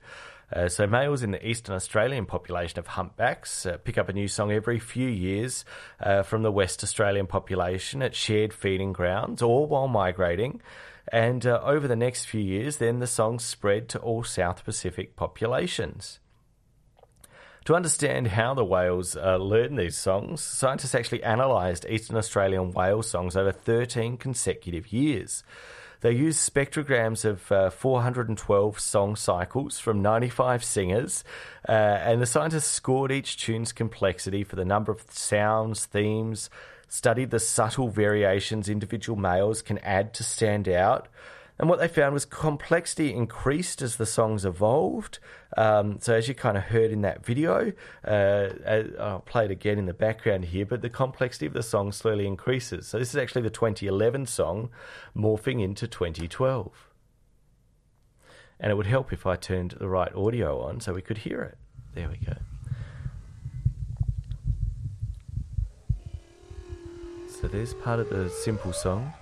Uh, 0.52 0.68
so 0.68 0.86
males 0.86 1.22
in 1.22 1.30
the 1.30 1.46
eastern 1.46 1.74
Australian 1.74 2.26
population 2.26 2.78
of 2.78 2.88
humpbacks 2.88 3.66
uh, 3.66 3.76
pick 3.78 3.96
up 3.96 4.08
a 4.08 4.12
new 4.12 4.26
song 4.26 4.50
every 4.50 4.78
few 4.78 5.08
years 5.08 5.64
uh, 6.00 6.22
from 6.22 6.42
the 6.42 6.50
West 6.50 6.82
Australian 6.82 7.26
population 7.26 8.02
at 8.02 8.14
shared 8.14 8.52
feeding 8.52 8.92
grounds 8.92 9.42
or 9.42 9.66
while 9.66 9.88
migrating. 9.88 10.60
And 11.12 11.46
uh, 11.46 11.60
over 11.64 11.86
the 11.88 11.96
next 11.96 12.24
few 12.24 12.40
years, 12.40 12.76
then 12.76 12.98
the 12.98 13.06
songs 13.06 13.44
spread 13.44 13.88
to 13.90 13.98
all 14.00 14.24
South 14.24 14.64
Pacific 14.64 15.16
populations. 15.16 16.18
To 17.66 17.74
understand 17.74 18.28
how 18.28 18.54
the 18.54 18.64
whales 18.64 19.16
uh, 19.16 19.36
learn 19.36 19.76
these 19.76 19.96
songs, 19.96 20.40
scientists 20.40 20.94
actually 20.94 21.22
analysed 21.22 21.84
Eastern 21.88 22.16
Australian 22.16 22.72
whale 22.72 23.02
songs 23.02 23.36
over 23.36 23.52
13 23.52 24.16
consecutive 24.16 24.92
years. 24.92 25.44
They 26.00 26.12
used 26.12 26.38
spectrograms 26.52 27.24
of 27.24 27.52
uh, 27.52 27.70
412 27.70 28.80
song 28.80 29.16
cycles 29.16 29.78
from 29.78 30.00
95 30.00 30.64
singers, 30.64 31.24
uh, 31.68 31.72
and 31.72 32.22
the 32.22 32.26
scientists 32.26 32.70
scored 32.70 33.12
each 33.12 33.36
tune's 33.36 33.72
complexity 33.72 34.42
for 34.42 34.56
the 34.56 34.64
number 34.64 34.92
of 34.92 35.02
sounds, 35.10 35.84
themes, 35.84 36.48
studied 36.88 37.30
the 37.30 37.38
subtle 37.38 37.88
variations 37.88 38.68
individual 38.68 39.18
males 39.18 39.62
can 39.62 39.78
add 39.78 40.14
to 40.14 40.22
stand 40.22 40.68
out. 40.68 41.08
And 41.60 41.68
what 41.68 41.78
they 41.78 41.88
found 41.88 42.14
was 42.14 42.24
complexity 42.24 43.12
increased 43.12 43.82
as 43.82 43.96
the 43.96 44.06
songs 44.06 44.46
evolved. 44.46 45.18
Um, 45.58 45.98
so, 46.00 46.14
as 46.14 46.26
you 46.26 46.34
kind 46.34 46.56
of 46.56 46.62
heard 46.64 46.90
in 46.90 47.02
that 47.02 47.22
video, 47.22 47.72
uh, 48.02 48.48
I'll 48.98 49.20
play 49.26 49.44
it 49.44 49.50
again 49.50 49.78
in 49.78 49.84
the 49.84 49.92
background 49.92 50.46
here, 50.46 50.64
but 50.64 50.80
the 50.80 50.88
complexity 50.88 51.44
of 51.44 51.52
the 51.52 51.62
song 51.62 51.92
slowly 51.92 52.26
increases. 52.26 52.86
So, 52.86 52.98
this 52.98 53.10
is 53.10 53.16
actually 53.16 53.42
the 53.42 53.50
2011 53.50 54.24
song 54.24 54.70
morphing 55.14 55.62
into 55.62 55.86
2012. 55.86 56.72
And 58.58 58.72
it 58.72 58.74
would 58.74 58.86
help 58.86 59.12
if 59.12 59.26
I 59.26 59.36
turned 59.36 59.72
the 59.72 59.88
right 59.88 60.14
audio 60.14 60.62
on 60.62 60.80
so 60.80 60.94
we 60.94 61.02
could 61.02 61.18
hear 61.18 61.42
it. 61.42 61.58
There 61.94 62.08
we 62.08 62.16
go. 62.24 62.36
So, 67.28 67.48
there's 67.48 67.74
part 67.74 68.00
of 68.00 68.08
the 68.08 68.30
simple 68.30 68.72
song. 68.72 69.12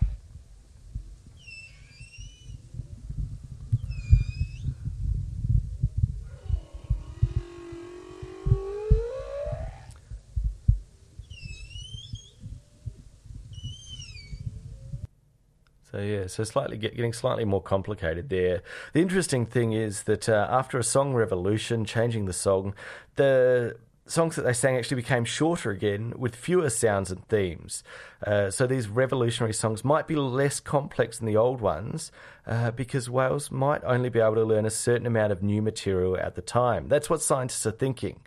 So 15.98 16.04
yeah, 16.04 16.28
so 16.28 16.44
slightly 16.44 16.76
get, 16.76 16.94
getting 16.94 17.12
slightly 17.12 17.44
more 17.44 17.60
complicated 17.60 18.28
there. 18.28 18.62
The 18.92 19.00
interesting 19.00 19.44
thing 19.44 19.72
is 19.72 20.04
that 20.04 20.28
uh, 20.28 20.46
after 20.48 20.78
a 20.78 20.84
song 20.84 21.12
revolution, 21.12 21.84
changing 21.84 22.26
the 22.26 22.32
song, 22.32 22.76
the 23.16 23.76
songs 24.06 24.36
that 24.36 24.42
they 24.42 24.52
sang 24.52 24.76
actually 24.76 24.94
became 24.94 25.24
shorter 25.24 25.72
again 25.72 26.14
with 26.16 26.36
fewer 26.36 26.70
sounds 26.70 27.10
and 27.10 27.26
themes. 27.26 27.82
Uh, 28.24 28.48
so 28.48 28.64
these 28.64 28.86
revolutionary 28.86 29.52
songs 29.52 29.84
might 29.84 30.06
be 30.06 30.14
less 30.14 30.60
complex 30.60 31.18
than 31.18 31.26
the 31.26 31.36
old 31.36 31.60
ones 31.60 32.12
uh, 32.46 32.70
because 32.70 33.10
whales 33.10 33.50
might 33.50 33.82
only 33.82 34.08
be 34.08 34.20
able 34.20 34.36
to 34.36 34.44
learn 34.44 34.66
a 34.66 34.70
certain 34.70 35.06
amount 35.06 35.32
of 35.32 35.42
new 35.42 35.60
material 35.60 36.16
at 36.16 36.36
the 36.36 36.42
time. 36.42 36.86
That's 36.88 37.10
what 37.10 37.22
scientists 37.22 37.66
are 37.66 37.72
thinking. 37.72 38.20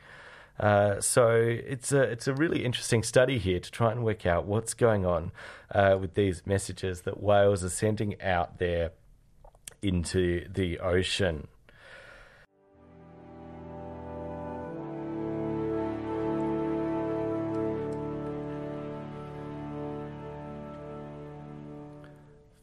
Uh, 0.62 1.02
so 1.02 1.32
it's 1.32 1.92
a 1.92 2.04
it's 2.04 2.28
a 2.28 2.36
really 2.36 2.64
interesting 2.64 3.02
study 3.02 3.40
here 3.40 3.60
to 3.60 3.72
try 3.72 3.92
and 3.92 4.04
work 4.04 4.28
out 4.28 4.46
what's 4.46 4.76
going 4.76 5.04
on 5.04 5.32
uh, 5.74 5.98
with 6.00 6.14
these 6.14 6.46
messages 6.46 7.02
that 7.02 7.20
whales 7.20 7.64
are 7.64 7.70
sending 7.70 8.22
out 8.22 8.60
there 8.60 8.92
into 9.82 10.48
the 10.48 10.78
ocean. 10.78 11.48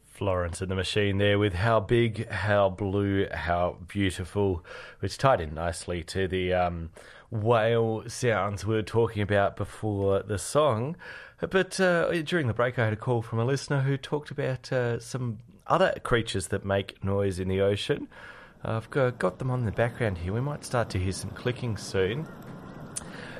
Florence 0.05 0.61
and 0.61 0.69
the 0.69 0.75
Machine 0.75 1.17
there 1.17 1.39
with 1.39 1.53
how 1.53 1.79
big, 1.79 2.29
how 2.29 2.69
blue, 2.69 3.25
how 3.31 3.77
beautiful, 3.87 4.65
which 4.99 5.17
tied 5.17 5.39
in 5.39 5.53
nicely 5.53 6.03
to 6.03 6.27
the 6.27 6.53
um, 6.53 6.89
whale 7.31 8.03
sounds 8.07 8.65
we 8.65 8.75
were 8.75 8.81
talking 8.81 9.21
about 9.21 9.55
before 9.55 10.23
the 10.23 10.37
song. 10.37 10.95
But 11.39 11.79
uh, 11.79 12.11
during 12.23 12.47
the 12.47 12.53
break, 12.53 12.77
I 12.77 12.85
had 12.85 12.93
a 12.93 12.97
call 12.97 13.21
from 13.21 13.39
a 13.39 13.45
listener 13.45 13.81
who 13.81 13.97
talked 13.97 14.31
about 14.31 14.71
uh, 14.71 14.99
some 14.99 15.39
other 15.67 15.93
creatures 16.03 16.47
that 16.47 16.65
make 16.65 17.03
noise 17.03 17.39
in 17.39 17.47
the 17.47 17.61
ocean. 17.61 18.07
I've 18.63 18.89
got 18.89 19.39
them 19.39 19.49
on 19.49 19.63
the 19.63 19.71
background 19.71 20.17
here. 20.17 20.33
We 20.33 20.41
might 20.41 20.65
start 20.65 20.89
to 20.89 20.99
hear 20.99 21.13
some 21.13 21.29
clicking 21.29 21.77
soon. 21.77 22.27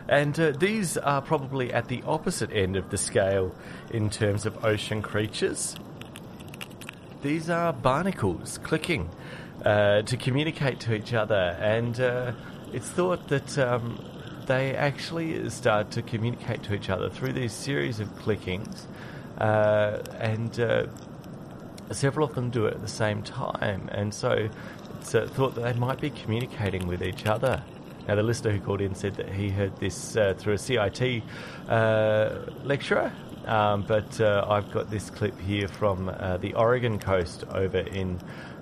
And 0.08 0.40
uh, 0.40 0.52
these 0.52 0.98
are 0.98 1.22
probably 1.22 1.74
at 1.74 1.88
the 1.88 2.02
opposite 2.04 2.52
end 2.52 2.78
of 2.78 2.90
the 2.90 2.98
scale 2.98 3.54
in 3.92 4.10
terms 4.10 4.46
of 4.46 4.64
ocean 4.64 5.02
creatures. 5.02 5.76
These 7.22 7.50
are 7.50 7.74
barnacles 7.74 8.60
clicking 8.60 9.10
uh, 9.66 10.04
to 10.04 10.16
communicate 10.16 10.80
to 10.82 10.96
each 10.96 11.14
other, 11.14 11.58
and 11.60 12.00
uh, 12.00 12.32
it's 12.74 12.90
thought 12.90 13.28
that 13.30 13.58
um, 13.58 14.04
they 14.46 14.76
actually 14.76 15.50
start 15.50 15.92
to 15.92 16.02
communicate 16.02 16.64
to 16.64 16.74
each 16.74 16.90
other 16.90 17.10
through 17.10 17.34
these 17.34 17.54
series 17.54 18.00
of 18.00 18.08
clickings, 18.16 18.86
uh, 19.38 20.00
and 20.20 20.60
uh, 20.60 20.88
several 21.92 22.28
of 22.28 22.36
them 22.36 22.50
do 22.50 22.66
it 22.66 22.76
at 22.76 22.82
the 22.82 22.88
same 22.88 23.24
time, 23.24 23.90
and 23.92 24.14
so 24.14 24.50
it's 25.00 25.16
uh, 25.16 25.28
thought 25.28 25.56
that 25.56 25.62
they 25.62 25.74
might 25.74 26.00
be 26.02 26.10
communicating 26.10 26.88
with 26.88 27.02
each 27.02 27.26
other. 27.26 27.64
Now, 28.08 28.16
the 28.16 28.24
listener 28.24 28.52
who 28.52 28.60
called 28.60 28.82
in 28.82 28.96
said 28.96 29.16
that 29.16 29.30
he 29.30 29.50
heard 29.50 29.78
this 29.78 30.16
uh, 30.16 30.34
through 30.38 30.54
a 30.54 30.58
CIT 30.58 31.22
lecturer 32.64 33.12
um, 33.50 33.82
but 33.82 34.22
uh, 34.22 34.46
I've 34.48 34.70
got 34.72 34.92
this 34.92 35.10
clip 35.10 35.38
here 35.40 35.68
from 35.68 36.10
uh, 36.10 36.38
the 36.38 36.54
Oregon 36.54 37.00
coast 37.00 37.46
over 37.52 37.80
in 37.80 38.20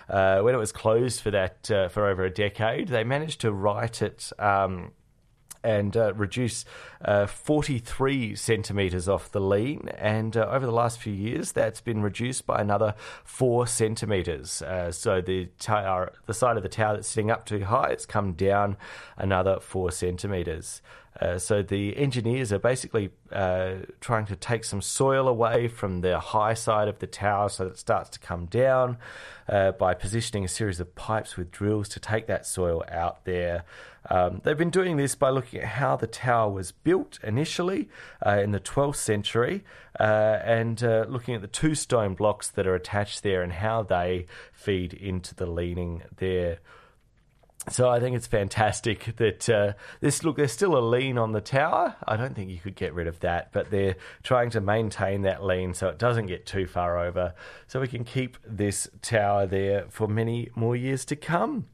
Uh, 0.09 0.41
when 0.43 0.55
it 0.55 0.59
was 0.59 0.73
closed 0.73 1.23
for 1.23 1.31
that 1.31 1.71
uh, 1.71 1.89
for 1.89 2.07
over 2.07 2.25
a 2.25 2.31
decade, 2.31 2.89
they 2.89 3.05
managed 3.05 3.41
to 3.41 3.53
right 3.53 4.03
it. 4.03 4.31
Um, 4.39 4.93
and 5.65 5.97
uh, 5.97 6.13
reduce 6.15 6.65
uh, 7.05 7.27
43 7.27 8.35
centimetres 8.35 9.09
off 9.09 9.31
the 9.31 9.41
lean. 9.41 9.89
And 9.97 10.37
uh, 10.37 10.49
over 10.51 10.67
the 10.67 10.73
last 10.73 10.99
few 10.99 11.13
years, 11.13 11.53
that's 11.53 11.81
been 11.81 12.03
reduced 12.03 12.47
by 12.47 12.61
another 12.61 12.95
four 13.25 13.67
centimetres. 13.67 14.63
Uh, 14.63 14.91
so 14.93 15.21
the 15.21 15.47
tower, 15.59 16.13
the 16.27 16.35
side 16.35 16.57
of 16.57 16.63
the 16.63 16.69
tower 16.69 16.95
that's 16.95 17.09
sitting 17.09 17.31
up 17.31 17.47
too 17.47 17.65
high, 17.65 17.91
it's 17.91 18.07
come 18.07 18.33
down 18.33 18.77
another 19.17 19.61
four 19.61 19.91
centimetres. 19.91 20.83
Uh, 21.21 21.39
so 21.39 21.63
the 21.63 21.97
engineers 21.97 22.53
are 22.53 22.59
basically 22.59 23.11
uh, 23.31 23.75
trying 24.01 24.25
to 24.27 24.35
take 24.35 24.65
some 24.65 24.81
soil 24.81 25.29
away 25.29 25.69
from 25.69 26.01
the 26.01 26.19
high 26.19 26.55
side 26.55 26.89
of 26.89 26.99
the 27.01 27.07
tower 27.07 27.49
so 27.49 27.65
that 27.65 27.73
it 27.73 27.79
starts 27.79 28.09
to 28.11 28.19
come 28.19 28.47
down 28.47 28.97
uh, 29.49 29.73
by 29.73 29.93
positioning 29.93 30.45
a 30.45 30.49
series 30.49 30.81
of 30.81 30.95
pipes 30.95 31.37
with 31.37 31.51
drills 31.51 31.89
to 31.89 32.01
take 32.01 32.27
that 32.27 32.47
soil 32.47 32.83
out 32.89 33.25
there. 33.25 33.65
Um, 34.09 34.41
they've 34.43 34.59
been 34.59 34.71
doing 34.71 34.97
this 34.97 35.15
by 35.15 35.31
looking 35.31 35.61
at 35.61 35.69
how 35.69 35.97
the 35.97 36.07
tower 36.07 36.51
was 36.51 36.73
built 36.73 37.19
initially 37.23 37.89
uh, 38.25 38.41
in 38.43 38.51
the 38.51 38.59
12th 38.59 38.97
century 38.97 39.63
uh, 40.01 40.03
and 40.43 40.81
looking 40.83 41.35
at 41.35 41.43
the 41.43 41.47
two 41.47 41.75
stone 41.75 42.15
blocks 42.15 42.49
that 42.49 42.67
are 42.67 42.75
attached 42.75 43.23
there 43.23 43.43
and 43.43 43.53
how 43.53 43.83
they 43.83 44.27
feed 44.53 44.95
into 44.95 45.35
the 45.35 45.47
leaning 45.47 46.03
there. 46.17 46.59
So 47.71 47.89
I 47.89 48.01
think 48.01 48.17
it's 48.17 48.27
fantastic 48.27 49.15
that 49.17 49.49
uh, 49.49 49.73
this 50.01 50.25
look. 50.25 50.37
There's 50.37 50.51
still 50.51 50.77
a 50.77 50.81
lean 50.81 51.17
on 51.17 51.31
the 51.31 51.41
tower. 51.41 51.95
I 52.07 52.17
don't 52.17 52.35
think 52.35 52.51
you 52.51 52.59
could 52.59 52.75
get 52.75 52.93
rid 52.93 53.07
of 53.07 53.21
that, 53.21 53.53
but 53.53 53.71
they're 53.71 53.95
trying 54.25 54.51
to 54.51 54.61
maintain 54.61 55.23
that 55.23 55.45
lean 55.45 55.73
so 55.73 55.89
it 55.89 55.99
doesn't 55.99 56.27
get 56.27 56.45
too 56.45 56.67
far 56.67 56.99
over, 56.99 57.35
so 57.69 57.81
we 57.81 57.87
can 57.87 58.03
keep 58.03 58.37
this 58.45 58.89
tower 59.01 59.47
there 59.47 59.87
for 59.91 60.09
many 60.09 60.51
more 60.57 60.75
years 60.75 61.05
to 61.05 61.17
come 61.17 61.67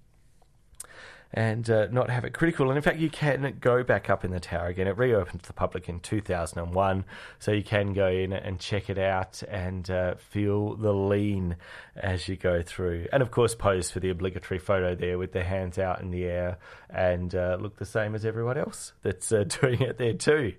and 1.34 1.68
uh, 1.68 1.86
not 1.90 2.10
have 2.10 2.24
it 2.24 2.32
critical. 2.32 2.68
And 2.68 2.76
in 2.76 2.82
fact, 2.82 2.98
you 2.98 3.10
can 3.10 3.56
go 3.60 3.82
back 3.82 4.08
up 4.08 4.24
in 4.24 4.30
the 4.30 4.40
tower 4.40 4.68
again. 4.68 4.86
It 4.86 4.96
reopened 4.96 5.42
to 5.42 5.46
the 5.46 5.52
public 5.52 5.88
in 5.88 6.00
2001, 6.00 7.04
so 7.38 7.52
you 7.52 7.62
can 7.62 7.92
go 7.92 8.08
in 8.08 8.32
and 8.32 8.58
check 8.58 8.88
it 8.88 8.98
out 8.98 9.42
and 9.48 9.90
uh, 9.90 10.14
feel 10.16 10.74
the 10.74 10.92
lean 10.92 11.56
as 11.96 12.28
you 12.28 12.36
go 12.36 12.62
through. 12.62 13.06
And 13.12 13.22
of 13.22 13.30
course, 13.30 13.54
pose 13.54 13.90
for 13.90 14.00
the 14.00 14.10
obligatory 14.10 14.58
photo 14.58 14.94
there 14.94 15.18
with 15.18 15.32
the 15.32 15.44
hands 15.44 15.78
out 15.78 16.00
in 16.00 16.10
the 16.10 16.24
air 16.24 16.58
and 16.90 17.34
uh, 17.34 17.58
look 17.60 17.76
the 17.76 17.86
same 17.86 18.14
as 18.14 18.24
everyone 18.24 18.56
else 18.56 18.92
that's 19.02 19.30
uh, 19.30 19.44
doing 19.60 19.82
it 19.82 19.98
there 19.98 20.14
too. 20.14 20.54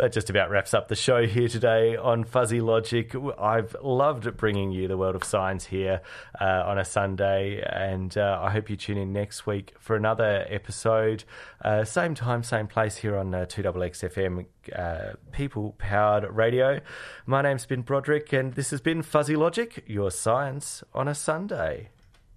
That 0.00 0.12
just 0.12 0.30
about 0.30 0.48
wraps 0.48 0.72
up 0.72 0.88
the 0.88 0.96
show 0.96 1.26
here 1.26 1.46
today 1.46 1.94
on 1.94 2.24
Fuzzy 2.24 2.62
Logic. 2.62 3.14
I've 3.38 3.76
loved 3.82 4.34
bringing 4.38 4.72
you 4.72 4.88
the 4.88 4.96
world 4.96 5.14
of 5.14 5.22
science 5.24 5.66
here 5.66 6.00
uh, 6.40 6.62
on 6.64 6.78
a 6.78 6.86
Sunday, 6.86 7.62
and 7.70 8.16
uh, 8.16 8.40
I 8.40 8.50
hope 8.50 8.70
you 8.70 8.76
tune 8.76 8.96
in 8.96 9.12
next 9.12 9.46
week 9.46 9.74
for 9.78 9.96
another 9.96 10.46
episode. 10.48 11.24
Uh, 11.62 11.84
same 11.84 12.14
time, 12.14 12.42
same 12.42 12.66
place 12.66 12.96
here 12.96 13.14
on 13.14 13.34
uh, 13.34 13.44
2XXFM 13.44 14.46
uh, 14.74 15.16
People 15.32 15.74
Powered 15.76 16.24
Radio. 16.34 16.80
My 17.26 17.42
name's 17.42 17.66
Ben 17.66 17.82
Broderick, 17.82 18.32
and 18.32 18.54
this 18.54 18.70
has 18.70 18.80
been 18.80 19.02
Fuzzy 19.02 19.36
Logic, 19.36 19.84
your 19.86 20.10
science 20.10 20.82
on 20.94 21.08
a 21.08 21.14
Sunday. 21.14 21.90